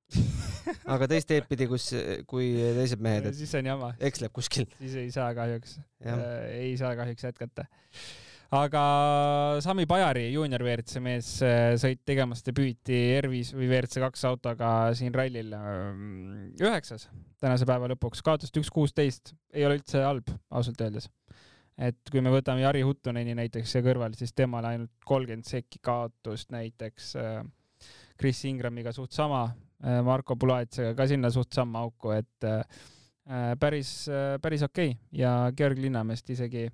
aga 0.93 1.07
teist 1.09 1.29
teed 1.29 1.47
pidi, 1.49 1.67
kus, 1.69 1.89
kui 2.29 2.51
teised 2.77 3.01
mehed, 3.03 3.29
et 3.29 3.37
siis 3.37 3.53
on 3.57 3.71
jama. 3.71 3.93
eksleb 4.09 4.33
kuskil. 4.35 4.67
siis 4.79 4.99
ei 5.01 5.09
saa 5.13 5.31
kahjuks, 5.37 5.79
äh, 6.05 6.21
ei 6.59 6.75
saa 6.79 6.93
kahjuks 6.97 7.25
jätkata. 7.27 7.65
aga 8.55 8.83
Sami 9.65 9.87
Pajari 9.89 10.27
juunior 10.33 10.63
WRC 10.65 11.01
mees 11.03 11.31
äh, 11.45 11.73
sõit 11.81 12.03
tegemas 12.07 12.45
debüüti 12.45 12.99
Ervis 13.17 13.53
või 13.55 13.69
WRC 13.71 14.01
kaks 14.05 14.25
autoga 14.29 14.71
siin 14.97 15.13
rallil 15.15 15.53
ähm, 15.57 16.53
üheksas 16.61 17.09
tänase 17.41 17.67
päeva 17.69 17.89
lõpuks, 17.91 18.23
kaotust 18.25 18.57
üks 18.61 18.71
kuusteist, 18.73 19.33
ei 19.53 19.65
ole 19.67 19.81
üldse 19.81 20.05
halb, 20.05 20.29
ausalt 20.53 20.81
öeldes 20.85 21.09
et 21.77 22.11
kui 22.11 22.21
me 22.23 22.31
võtame 22.33 22.63
Jari 22.63 22.81
Huttuneni 22.87 23.35
näiteks 23.35 23.75
siia 23.75 23.83
kõrvale, 23.85 24.15
siis 24.15 24.33
temal 24.33 24.65
ainult 24.65 24.91
kolmkümmend 25.05 25.47
sekki 25.47 25.81
kaotust 25.83 26.51
näiteks 26.55 27.15
äh, 27.19 27.43
Chris 28.19 28.45
Ingramiga 28.47 28.93
suht 28.95 29.11
sama, 29.11 29.49
Äh, 29.83 30.01
Marko 30.03 30.35
Pulaitsega 30.39 30.95
ka 30.95 31.07
sinna 31.09 31.29
suht 31.33 31.53
samma 31.53 31.83
auku, 31.85 32.13
et 32.15 32.47
äh, 32.47 32.63
päris, 33.59 34.07
päris 34.41 34.63
okei 34.63 34.93
okay. 34.93 34.99
ja 35.11 35.51
Georg 35.57 35.79
Linnamäest 35.81 36.29
isegi 36.29 36.67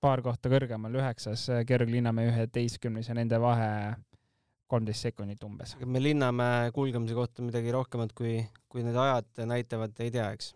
paar 0.00 0.22
kohta 0.24 0.48
kõrgemal, 0.48 0.94
üheksas, 0.96 1.48
Georg 1.68 1.90
Linnamäe 1.90 2.30
üheteistkümnes 2.30 3.10
ja 3.10 3.16
nende 3.18 3.40
vahe 3.42 3.68
kolmteist 4.70 5.08
sekundit 5.08 5.42
umbes. 5.44 5.74
me 5.84 6.02
Linnamäe 6.02 6.70
kulgemise 6.72 7.18
kohta 7.18 7.42
midagi 7.44 7.74
rohkemat 7.74 8.14
kui, 8.16 8.38
kui 8.70 8.86
need 8.86 8.96
ajad 8.96 9.44
näitavad, 9.50 9.98
ei 10.00 10.14
tea, 10.14 10.30
eks 10.38 10.54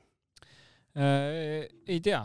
ei 0.95 2.01
tea, 2.01 2.23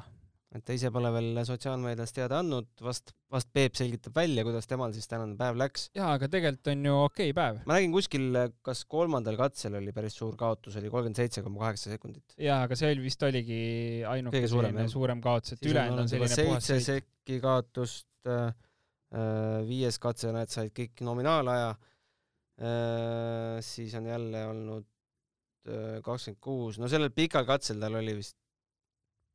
et 0.50 0.64
ta 0.66 0.74
ise 0.74 0.90
pole 0.94 1.12
veel 1.14 1.38
sotsiaalmeedias 1.46 2.14
teada 2.16 2.40
andnud, 2.42 2.70
vast, 2.82 3.12
vast 3.34 3.52
Peep 3.54 3.76
selgitab 3.78 4.16
välja, 4.18 4.42
kuidas 4.48 4.66
temal 4.70 4.94
siis 4.96 5.06
tänane 5.10 5.36
päev 5.38 5.60
läks. 5.62 5.90
jaa, 5.98 6.16
aga 6.18 6.30
tegelikult 6.32 6.72
on 6.74 6.88
ju 6.90 6.96
okei 7.04 7.30
okay 7.30 7.36
päev. 7.38 7.60
ma 7.70 7.78
nägin 7.78 7.94
kuskil, 7.94 8.40
kas 8.66 8.82
kolmandal 8.90 9.38
katsel 9.40 9.78
oli 9.78 9.94
päris 9.96 10.18
suur 10.18 10.34
kaotus, 10.40 10.80
oli 10.82 10.90
kolmkümmend 10.90 11.22
seitse 11.22 11.44
koma 11.46 11.68
kaheksa 11.68 11.94
sekundit. 11.94 12.34
jaa, 12.42 12.64
aga 12.66 12.80
see 12.80 12.90
oli 12.96 13.06
vist 13.06 13.28
oligi 13.30 13.60
ainuke 14.10 14.42
suurem, 14.50 14.82
suurem 14.90 15.22
kaotus, 15.26 15.58
et 15.58 15.70
ülejäänud 15.70 16.06
on 16.06 16.12
selline 16.16 16.50
puhas 16.50 16.72
seitse 16.72 16.98
sekki 16.98 17.40
kaotust 17.46 18.34
äh,, 18.34 18.50
äh, 19.14 19.62
viies 19.70 20.02
katse, 20.02 20.34
näed, 20.34 20.50
said 20.50 20.74
kõik 20.74 21.06
nominaalaja 21.06 21.76
äh,, 21.78 23.62
siis 23.70 23.94
on 24.02 24.10
jälle 24.10 24.46
olnud 24.50 24.90
äh, 25.70 26.02
kakskümmend 26.02 26.42
kuus, 26.42 26.82
no 26.82 26.90
sellel 26.90 27.14
pikal 27.14 27.46
katsel 27.46 27.78
tal 27.86 28.02
oli 28.02 28.18
vist 28.18 28.39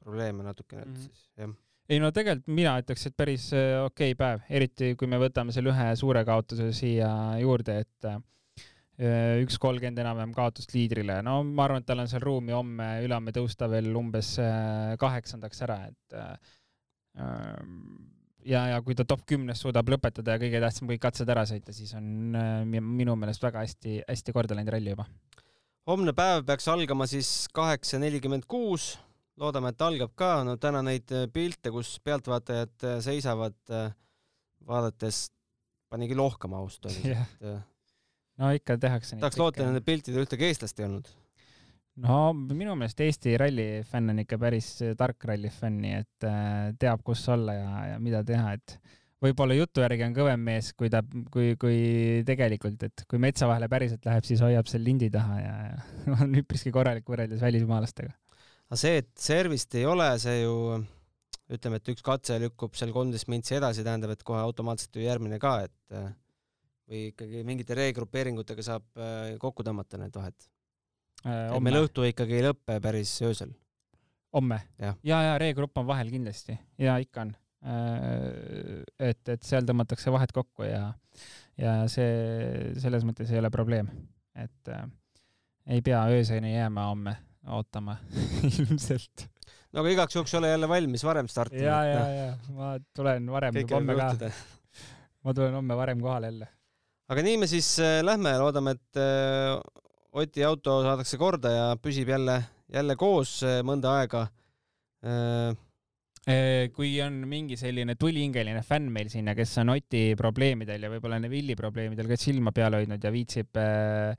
probleeme 0.05 0.45
natukene, 0.47 0.83
et 0.83 0.88
mm 0.88 0.95
-hmm. 0.95 1.07
siis 1.09 1.31
jah 1.40 1.55
ei 1.93 2.01
no 2.01 2.11
tegelikult 2.14 2.49
mina 2.57 2.77
ütleks, 2.81 3.09
et 3.09 3.17
päris 3.17 3.49
äh, 3.57 3.79
okei 3.85 4.14
okay 4.14 4.21
päev, 4.21 4.45
eriti 4.57 4.95
kui 4.99 5.11
me 5.11 5.21
võtame 5.21 5.55
selle 5.55 5.73
ühe 5.73 5.90
suure 6.01 6.25
kaotuse 6.27 6.71
siia 6.77 7.11
juurde, 7.43 7.77
et 7.85 8.09
äh, 8.09 8.21
üks 9.43 9.59
kolmkümmend 9.61 10.01
enam-vähem 10.01 10.35
kaotust 10.37 10.73
liidrile, 10.77 11.19
no 11.27 11.40
ma 11.45 11.67
arvan, 11.67 11.83
et 11.83 11.88
tal 11.88 12.05
on 12.05 12.11
seal 12.11 12.23
ruumi 12.25 12.55
homme, 12.57 12.88
ülehomme 13.05 13.35
tõusta 13.37 13.69
veel 13.71 13.90
umbes 13.99 14.37
äh, 14.43 14.95
kaheksandaks 15.01 15.64
ära, 15.67 15.81
et 15.90 16.21
ja, 18.49 18.61
ja 18.73 18.81
kui 18.83 18.97
ta 18.99 19.05
top 19.07 19.21
kümnes 19.29 19.61
suudab 19.62 19.90
lõpetada 19.93 20.35
ja 20.35 20.40
kõige 20.43 20.59
tähtsam 20.62 20.88
kõik 20.90 21.03
katsed 21.05 21.29
ära 21.31 21.45
sõita, 21.47 21.75
siis 21.77 21.93
on 21.95 22.35
minu 22.73 23.14
meelest 23.19 23.45
väga 23.45 23.62
hästi-hästi 23.62 24.35
korda 24.35 24.57
läinud 24.57 24.73
ralli 24.75 24.95
juba. 24.97 25.07
homne 25.87 26.14
päev 26.17 26.43
peaks 26.49 26.67
algama 26.73 27.07
siis 27.07 27.47
kaheksa 27.55 28.01
nelikümmend 28.03 28.49
kuus 28.51 28.95
loodame, 29.40 29.73
et 29.75 29.85
algab 29.85 30.14
ka, 30.18 30.31
no 30.47 30.57
täna 30.61 30.83
neid 30.87 31.11
äh, 31.14 31.27
pilte, 31.33 31.73
kus 31.75 31.97
pealtvaatajad 32.05 32.87
äh, 32.87 32.97
seisavad, 33.05 33.57
äh, 33.73 33.90
vaadates 34.68 35.27
panigi 35.92 36.16
lohkama 36.18 36.62
ausalt 36.62 36.88
öeldes 36.90 37.11
yeah., 37.11 37.27
et 37.42 38.40
no 38.40 38.51
ikka 38.55 38.79
tehakse 38.81 39.18
tahaks 39.20 39.38
loota, 39.38 39.62
et 39.62 39.68
nendel 39.68 39.85
piltidel 39.87 40.25
ühtegi 40.25 40.49
eestlast 40.49 40.81
ei 40.81 40.88
olnud. 40.88 41.11
no 42.07 42.18
minu 42.35 42.75
meelest 42.79 43.05
Eesti 43.05 43.37
rallifänn 43.40 44.14
on 44.14 44.25
ikka 44.25 44.38
päris 44.42 44.70
tark 44.99 45.29
rallifänn, 45.31 45.83
nii 45.85 46.01
et 46.01 46.29
teab, 46.81 47.05
kus 47.07 47.27
olla 47.31 47.55
ja, 47.59 47.70
ja 47.92 48.01
mida 48.03 48.25
teha, 48.27 48.57
et 48.57 48.79
võib-olla 49.23 49.55
jutu 49.59 49.85
järgi 49.85 50.07
on 50.09 50.16
kõvem 50.16 50.42
mees, 50.49 50.73
kui 50.79 50.90
ta, 50.90 51.05
kui, 51.35 51.55
kui 51.61 51.79
tegelikult, 52.27 52.83
et 52.88 53.07
kui 53.11 53.23
metsa 53.23 53.47
vahele 53.51 53.68
päriselt 53.70 54.09
läheb, 54.09 54.27
siis 54.27 54.42
hoiab 54.44 54.70
seal 54.70 54.83
lindi 54.87 55.12
taha 55.14 55.38
ja, 55.42 55.55
ja 55.68 56.16
on 56.18 56.35
üpriski 56.42 56.75
korralik 56.75 57.07
võrreldes 57.11 57.44
välismaalastega 57.44 58.14
aga 58.75 58.81
see, 58.81 58.99
et 59.05 59.11
servist 59.23 59.75
ei 59.79 59.85
ole, 59.87 60.07
see 60.19 60.41
ju 60.41 60.55
ütleme, 61.55 61.79
et 61.79 61.91
üks 61.93 62.03
katse 62.03 62.41
lükkub 62.43 62.75
seal 62.75 62.91
kolmteist 62.95 63.29
mintsi 63.31 63.55
edasi, 63.61 63.85
tähendab, 63.87 64.15
et 64.15 64.25
kohe 64.27 64.41
automaatselt 64.43 64.97
ju 64.99 65.05
järgmine 65.05 65.39
ka, 65.39 65.53
et 65.69 65.95
äh, 65.95 66.09
või 66.91 67.03
ikkagi 67.13 67.45
mingite 67.47 67.77
regrupeeringutega 67.79 68.65
saab 68.67 68.87
äh, 68.99 69.37
kokku 69.41 69.63
tõmmata 69.67 70.01
need 70.01 70.17
vahed 70.19 70.35
äh,. 71.23 71.55
meil 71.63 71.79
õhtu 71.85 72.07
ikkagi 72.09 72.41
ei 72.41 72.47
lõpe 72.49 72.81
päris 72.83 73.13
öösel. 73.25 73.53
homme? 74.35 74.59
ja, 74.83 74.97
ja, 75.07 75.21
ja 75.29 75.37
regrupp 75.39 75.79
on 75.79 75.87
vahel 75.89 76.11
kindlasti 76.11 76.57
ja 76.83 76.97
ikka 77.05 77.29
on 77.29 77.31
äh,. 77.71 78.83
et, 78.99 79.23
et 79.37 79.47
seal 79.47 79.69
tõmmatakse 79.69 80.13
vahed 80.13 80.35
kokku 80.35 80.67
ja, 80.67 80.89
ja 81.61 81.77
see 81.93 82.75
selles 82.83 83.07
mõttes 83.07 83.31
ei 83.31 83.39
ole 83.39 83.53
probleem, 83.55 83.93
et 84.35 84.73
äh, 84.75 84.83
ei 85.71 85.85
pea 85.85 86.03
ööseni 86.11 86.57
jääma 86.57 86.89
homme 86.91 87.15
ootama 87.53 87.97
ilmselt. 88.49 89.27
no 89.73 89.83
aga 89.83 89.95
igaks 89.95 90.17
juhuks 90.17 90.35
ole 90.39 90.53
jälle 90.53 90.69
valmis 90.69 91.05
varem 91.05 91.29
startima. 91.29 91.65
ja, 91.67 91.79
ja, 91.85 92.01
noh. 92.01 92.13
ja 92.19 92.59
ma 92.59 92.75
tulen 92.97 93.31
varem 93.31 93.59
homme 93.73 93.97
ka. 93.99 94.31
ma 95.25 95.35
tulen 95.35 95.59
homme 95.61 95.77
varem 95.77 96.01
kohale 96.05 96.33
jälle. 96.33 96.49
aga 97.09 97.27
nii 97.27 97.43
me 97.43 97.51
siis 97.51 97.75
äh, 97.83 97.99
lähme, 98.05 98.37
loodame, 98.41 98.79
et 98.79 99.03
äh, 99.03 99.59
Oti 100.15 100.45
auto 100.47 100.77
saadakse 100.85 101.19
korda 101.19 101.51
ja 101.51 101.63
püsib 101.83 102.13
jälle, 102.13 102.37
jälle 102.71 102.95
koos 102.97 103.41
äh, 103.43 103.61
mõnda 103.67 103.99
aega 104.01 104.29
kui 106.73 106.95
on 107.05 107.19
mingi 107.29 107.59
selline 107.61 107.99
tulihingeline 108.01 108.63
fänn 108.65 108.87
meil 108.89 109.11
siin 109.13 109.27
ja 109.29 109.35
kes 109.37 109.51
on 109.61 109.75
Oti 109.75 110.15
probleemidel 110.17 110.87
ja 110.87 110.89
võib-olla 110.95 111.19
Neville'i 111.21 111.53
probleemidel 111.59 112.09
ka 112.09 112.17
silma 112.17 112.49
peal 112.57 112.79
hoidnud 112.79 113.05
ja 113.05 113.13
viitsib 113.13 113.61
äh, 113.61 114.15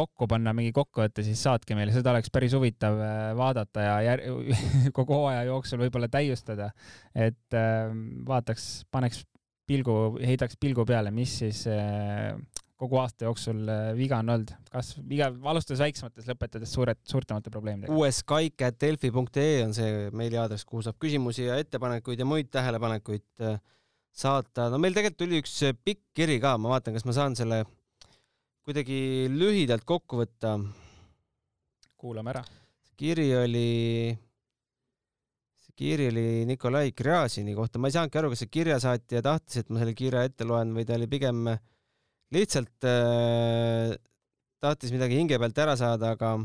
kokku 0.00 0.28
panna 0.30 0.54
mingi 0.56 0.72
kokkuvõte, 0.76 1.24
siis 1.26 1.42
saatke 1.46 1.76
meile, 1.78 1.94
seda 1.94 2.14
oleks 2.14 2.32
päris 2.32 2.54
huvitav 2.56 3.00
äh, 3.04 3.18
vaadata 3.38 3.84
ja 3.86 3.98
jär... 4.06 4.24
kogu 4.96 5.18
hooaja 5.22 5.44
jooksul 5.50 5.82
võib-olla 5.84 6.10
täiustada. 6.12 6.70
et 7.14 7.56
äh, 7.56 7.92
vaataks, 8.26 8.70
paneks 8.92 9.24
pilgu, 9.70 10.18
heidaks 10.24 10.58
pilgu 10.60 10.86
peale, 10.88 11.12
mis 11.14 11.36
siis 11.42 11.62
äh, 11.70 12.34
kogu 12.80 12.96
aasta 13.02 13.28
jooksul 13.28 13.66
viga 13.96 14.22
on 14.22 14.32
olnud, 14.34 14.54
kas 14.72 14.94
viga, 15.06 15.28
alustades 15.52 15.82
väiksemates, 15.84 16.28
lõpetades 16.30 16.72
suured, 16.72 17.00
suurtemate 17.06 17.52
probleemidega. 17.52 17.92
uskaik.delfi.ee 17.92 19.50
on 19.66 19.76
see 19.76 20.06
meiliaadress, 20.16 20.64
kuhu 20.68 20.86
saab 20.86 20.96
küsimusi 21.02 21.44
ja 21.44 21.60
ettepanekuid 21.60 22.24
ja 22.24 22.28
muid 22.28 22.48
tähelepanekuid 22.54 23.44
saata. 24.10 24.70
no 24.72 24.80
meil 24.80 24.96
tegelikult 24.96 25.20
tuli 25.20 25.42
üks 25.42 25.60
pikk 25.84 26.08
kiri 26.16 26.40
ka, 26.42 26.56
ma 26.58 26.72
vaatan, 26.74 26.96
kas 26.96 27.06
ma 27.06 27.14
saan 27.16 27.36
selle 27.38 27.62
kuidagi 28.70 29.26
lühidalt 29.34 29.82
kokku 29.82 30.20
võtta. 30.20 30.54
kuulame 31.98 32.30
ära. 32.30 32.42
kiri 32.94 33.24
oli, 33.34 34.12
see 35.58 35.74
kiri 35.74 36.06
oli 36.12 36.22
Nikolai 36.46 36.92
Gräzini 36.94 37.56
kohta, 37.56 37.80
ma 37.82 37.90
ei 37.90 37.96
saanudki 37.96 38.20
aru, 38.20 38.30
kas 38.30 38.44
see 38.44 38.52
kirjasaatja 38.54 39.24
tahtis, 39.26 39.64
et 39.64 39.74
ma 39.74 39.82
selle 39.82 39.96
kirja 39.98 40.22
ette 40.28 40.46
loen 40.46 40.70
või 40.76 40.86
ta 40.86 40.94
oli 40.94 41.10
pigem 41.10 41.50
lihtsalt 42.30 42.86
äh, 42.86 43.96
tahtis 44.62 44.94
midagi 44.94 45.18
hinge 45.18 45.40
pealt 45.42 45.58
ära 45.66 45.74
saada, 45.80 46.14
aga 46.14 46.36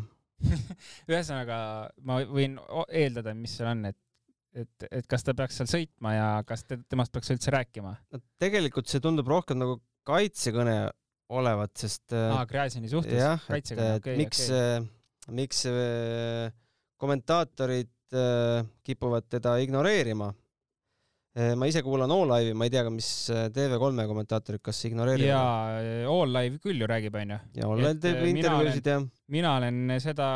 ühesõnaga, 1.12 1.62
ma 2.10 2.20
võin 2.26 2.58
eeldada, 2.90 3.38
mis 3.38 3.54
seal 3.60 3.70
on, 3.76 3.86
et 3.94 4.02
et, 4.56 4.90
et 4.90 5.06
kas 5.12 5.22
ta 5.28 5.38
peaks 5.38 5.60
seal 5.60 5.70
sõitma 5.70 6.18
ja 6.18 6.28
kas 6.48 6.66
te, 6.66 6.82
temast 6.90 7.14
peaks 7.14 7.38
üldse 7.38 7.54
rääkima? 7.54 7.98
no 8.16 8.26
tegelikult 8.42 8.90
see 8.90 9.04
tundub 9.04 9.30
rohkem 9.30 9.62
nagu 9.62 9.78
kaitsekõne 10.10 10.80
olevat, 11.34 11.74
sest 11.78 12.14
aa, 12.14 12.44
Gräzini 12.50 12.90
suhtes? 12.92 13.18
jah, 13.18 13.42
et, 13.50 13.72
et 13.74 13.84
okay, 13.98 14.18
miks 14.20 14.46
okay., 14.50 14.86
miks 15.34 15.64
äh, 15.70 16.52
kommentaatorid 17.02 17.90
äh, 18.14 18.66
kipuvad 18.86 19.30
teda 19.30 19.58
ignoreerima. 19.64 20.34
ma 21.36 21.68
ise 21.68 21.82
kuulan 21.84 22.08
All-Live'i, 22.16 22.54
ma 22.56 22.64
ei 22.64 22.72
tea, 22.72 22.84
mis 22.96 23.08
TV3 23.52 24.06
kommentaatorid, 24.08 24.62
kas 24.64 24.78
ignoreerivad? 24.88 25.34
jaa, 25.34 26.06
All-Live 26.08 26.62
küll 26.64 26.80
ju 26.80 26.88
räägib, 26.88 27.18
onju. 27.20 27.40
ja 27.58 27.68
All-Live 27.68 27.98
teeb 28.06 28.22
intervjuusid, 28.30 28.88
jah. 28.88 29.04
mina 29.36 29.58
olen 29.58 29.98
seda 30.00 30.30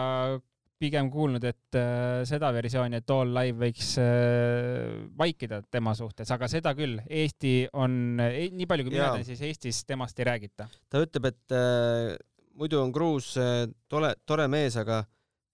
pigem 0.79 1.09
kuulnud, 1.11 1.43
et 1.43 1.77
äh, 1.77 2.21
seda 2.27 2.51
versiooni, 2.55 3.01
et 3.01 3.13
All 3.13 3.33
Live 3.35 3.59
võiks 3.65 3.91
äh, 4.01 4.95
vaikida 5.19 5.61
tema 5.71 5.93
suhtes, 5.97 6.31
aga 6.31 6.47
seda 6.51 6.73
küll, 6.77 7.01
Eesti 7.05 7.53
on 7.79 8.19
e,, 8.23 8.47
nii 8.55 8.67
palju 8.69 8.87
kui 8.87 8.95
mina 8.95 9.11
tean, 9.13 9.27
siis 9.27 9.43
Eestis 9.49 9.83
temast 9.89 10.19
ei 10.19 10.29
räägita. 10.29 10.69
ta 10.89 11.03
ütleb, 11.03 11.29
et 11.33 11.55
äh, 11.55 12.15
muidu 12.59 12.81
on 12.83 12.93
Kruus 12.95 13.33
äh, 13.39 13.65
tore, 13.91 14.13
tore 14.25 14.47
mees, 14.51 14.79
aga 14.79 15.03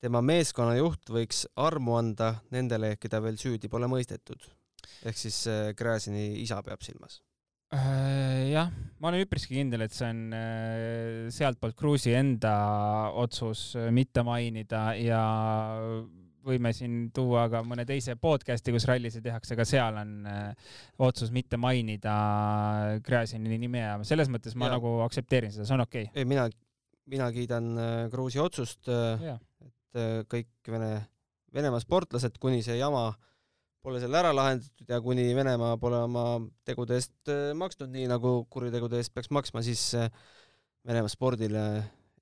tema 0.03 0.21
meeskonnajuht 0.25 1.09
võiks 1.17 1.45
armu 1.57 1.97
anda 1.97 2.35
nendele, 2.53 2.95
keda 3.01 3.21
veel 3.25 3.39
süüdi 3.41 3.71
pole 3.71 3.89
mõistetud. 3.89 4.51
ehk 5.05 5.17
siis 5.17 5.45
äh, 5.49 5.71
Gräzini 5.77 6.35
isa 6.43 6.61
peab 6.63 6.85
silmas 6.85 7.21
jah, 8.51 8.69
ma 9.01 9.09
olen 9.09 9.23
üpriski 9.25 9.57
kindel, 9.57 9.85
et 9.85 9.95
see 9.95 10.07
on 10.07 10.19
äh, 10.35 11.31
sealtpoolt 11.33 11.75
Kruusi 11.79 12.13
enda 12.15 12.53
otsus 13.17 13.71
äh, 13.79 13.89
mitte 13.95 14.23
mainida 14.25 14.91
ja 14.99 15.21
võime 16.45 16.69
siin 16.77 17.07
tuua 17.15 17.47
ka 17.49 17.63
mõne 17.65 17.87
teise 17.89 18.13
podcast'i, 18.21 18.73
kus 18.75 18.85
rallisid 18.85 19.25
tehakse, 19.25 19.57
ka 19.57 19.65
seal 19.65 19.97
on 19.97 20.27
otsus 21.01 21.31
mitte 21.33 21.57
mainida 21.57 22.13
Gräzini 23.05 23.57
nime 23.57 23.81
ja 23.81 23.95
selles 24.05 24.29
mõttes 24.29 24.53
ma 24.53 24.69
ja. 24.69 24.75
nagu 24.77 24.99
aktsepteerin 25.07 25.55
seda, 25.55 25.65
see 25.65 25.73
on 25.73 25.85
okei. 25.87 26.11
Okay.. 26.11 26.21
ei, 26.21 26.29
mina, 26.29 26.45
mina 27.09 27.31
kiidan 27.33 27.71
Kruusi 28.13 28.43
otsust, 28.43 28.85
et 28.85 30.29
kõik 30.29 30.69
Vene, 30.69 30.91
Venemaa 31.55 31.81
sportlased, 31.81 32.37
kuni 32.37 32.61
see 32.61 32.77
jama 32.77 33.07
äh, 33.09 33.34
pole 33.85 34.01
seal 34.01 34.17
ära 34.17 34.31
lahendatud 34.35 34.89
ja 34.89 34.99
kuni 35.03 35.27
Venemaa 35.37 35.75
pole 35.81 35.99
oma 36.07 36.25
tegude 36.67 36.97
eest 36.97 37.31
äh, 37.31 37.51
maksnud 37.57 37.93
nii, 37.93 38.09
nagu 38.11 38.37
kuritegude 38.53 38.99
eest 39.01 39.13
peaks 39.15 39.31
maksma, 39.33 39.63
siis 39.65 39.87
äh, 39.99 40.09
Venemaa 40.87 41.11
spordile 41.11 41.65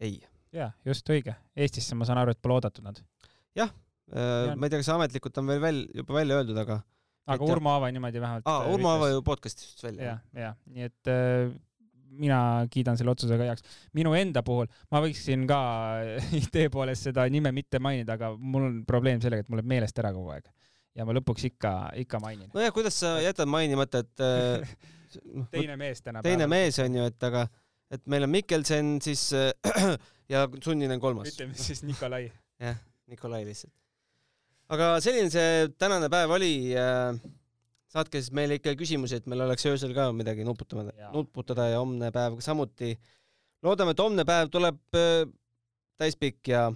ei. 0.04 0.18
jaa, 0.56 0.72
just 0.88 1.10
õige. 1.12 1.36
Eestisse 1.56 1.98
ma 2.00 2.08
saan 2.08 2.22
aru, 2.22 2.36
et 2.36 2.42
pole 2.44 2.58
oodatud 2.60 2.86
nad. 2.86 3.00
jah, 3.58 3.72
äh, 4.12 4.54
ma 4.56 4.68
ei 4.68 4.74
tea, 4.74 4.82
kas 4.84 4.94
ametlikult 4.96 5.40
on 5.42 5.52
veel 5.54 5.64
väl-, 5.64 5.86
juba 6.02 6.20
välja 6.20 6.42
öeldud, 6.42 6.60
aga 6.64 6.82
aga 7.34 7.48
Urmo 7.48 7.72
Aava 7.72 7.92
niimoodi 7.96 8.20
vähemalt 8.20 8.48
aa, 8.50 8.66
Urmo 8.72 8.90
Aava 8.92 9.14
ju 9.14 9.22
podcast'is 9.24 9.70
just 9.70 9.86
välja. 9.86 10.10
jah, 10.10 10.26
jah, 10.36 10.58
nii 10.76 10.90
et 10.90 11.12
äh, 11.12 11.54
mina 12.14 12.40
kiidan 12.72 13.00
selle 13.00 13.14
otsuse 13.14 13.38
ka 13.40 13.48
heaks. 13.48 13.64
minu 13.98 14.12
enda 14.18 14.44
puhul 14.46 14.68
ma 14.92 15.02
võiksin 15.04 15.48
ka 15.50 15.62
idee 16.42 16.68
poolest 16.74 17.08
seda 17.10 17.26
nime 17.32 17.54
mitte 17.56 17.80
mainida, 17.80 18.18
aga 18.20 18.34
mul 18.36 18.68
on 18.68 18.76
probleem 18.90 19.24
sellega, 19.24 19.46
et 19.46 19.52
mul 19.52 19.62
läheb 19.62 19.72
meelest 19.72 20.04
ära 20.04 20.12
kogu 20.16 20.36
aeg 20.36 20.52
ja 20.98 21.06
ma 21.08 21.16
lõpuks 21.18 21.48
ikka, 21.50 21.74
ikka 22.04 22.22
mainin. 22.24 22.50
nojah, 22.54 22.74
kuidas 22.76 22.98
sa 23.02 23.16
jätad 23.24 23.50
mainimata, 23.50 24.04
et 24.04 24.24
äh, 24.24 24.74
teine 25.54 25.78
mees 25.80 26.02
tänapäeval. 26.02 26.30
teine 26.30 26.50
mees 26.50 26.80
on 26.84 26.98
ju, 27.00 27.06
et 27.10 27.30
aga, 27.30 27.46
et 27.94 28.04
meil 28.10 28.28
on 28.28 28.34
Mikkelsen 28.34 28.96
siis 29.04 29.28
äh, 29.38 29.52
ja 30.34 30.46
sunnine 30.62 31.00
kolmas. 31.02 31.34
ütleme 31.34 31.58
siis 31.58 31.84
Nikolai. 31.88 32.28
jah, 32.62 32.82
Nikolai 33.10 33.44
lihtsalt. 33.48 33.74
aga 34.74 34.96
selline 35.04 35.34
see 35.34 35.72
tänane 35.82 36.10
päev 36.14 36.36
oli 36.38 36.54
äh, 36.78 37.18
saatke 37.94 38.22
siis 38.22 38.34
meile 38.36 38.60
ikka 38.60 38.76
küsimusi, 38.78 39.22
et 39.22 39.30
meil 39.30 39.46
oleks 39.46 39.66
öösel 39.70 39.94
ka 39.98 40.12
midagi 40.16 40.46
nuputada, 40.46 40.94
nuputada 41.14 41.70
ja 41.74 41.82
homne 41.82 42.12
päev 42.14 42.38
samuti. 42.46 42.94
loodame, 43.66 43.98
et 43.98 44.06
homne 44.06 44.26
päev 44.30 44.54
tuleb 44.54 45.00
äh, 45.00 45.24
täispikk 45.98 46.54
ja 46.54 46.68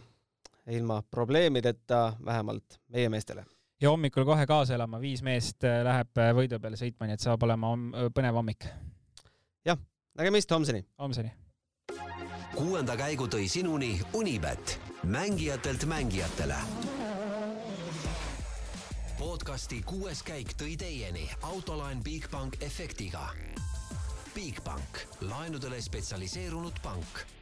ilma 0.68 1.00
probleemideta 1.12 2.18
vähemalt 2.26 2.82
meie 2.92 3.10
meestele 3.10 3.46
ja 3.82 3.90
hommikul 3.90 4.26
kohe 4.26 4.46
kaasa 4.46 4.76
elama, 4.76 5.02
viis 5.02 5.22
meest 5.24 5.64
äh, 5.64 5.82
läheb 5.86 6.18
äh, 6.18 6.32
võidu 6.36 6.60
peale 6.62 6.80
sõitma, 6.80 7.08
nii 7.08 7.18
et 7.18 7.24
saab 7.24 7.44
olema 7.46 7.74
äh, 7.76 8.08
põnev 8.14 8.40
hommik. 8.40 8.68
jah, 9.66 9.78
nägemist 10.18 10.52
homseni. 10.52 10.86
homseni. 11.00 11.32
kuuenda 12.56 12.98
käigu 12.98 13.28
tõi 13.28 13.48
sinuni 13.48 14.00
Unibet, 14.14 14.80
mängijatelt 15.04 15.86
mängijatele. 15.86 16.58
podcasti 19.20 19.82
kuues 19.86 20.24
käik 20.24 20.54
tõi 20.58 20.78
teieni 20.78 21.30
autolaen 21.42 22.04
Bigbank 22.04 22.62
efektiga. 22.62 23.30
Bigbank, 24.36 25.06
laenudele 25.22 25.82
spetsialiseerunud 25.82 26.82
pank 26.84 27.37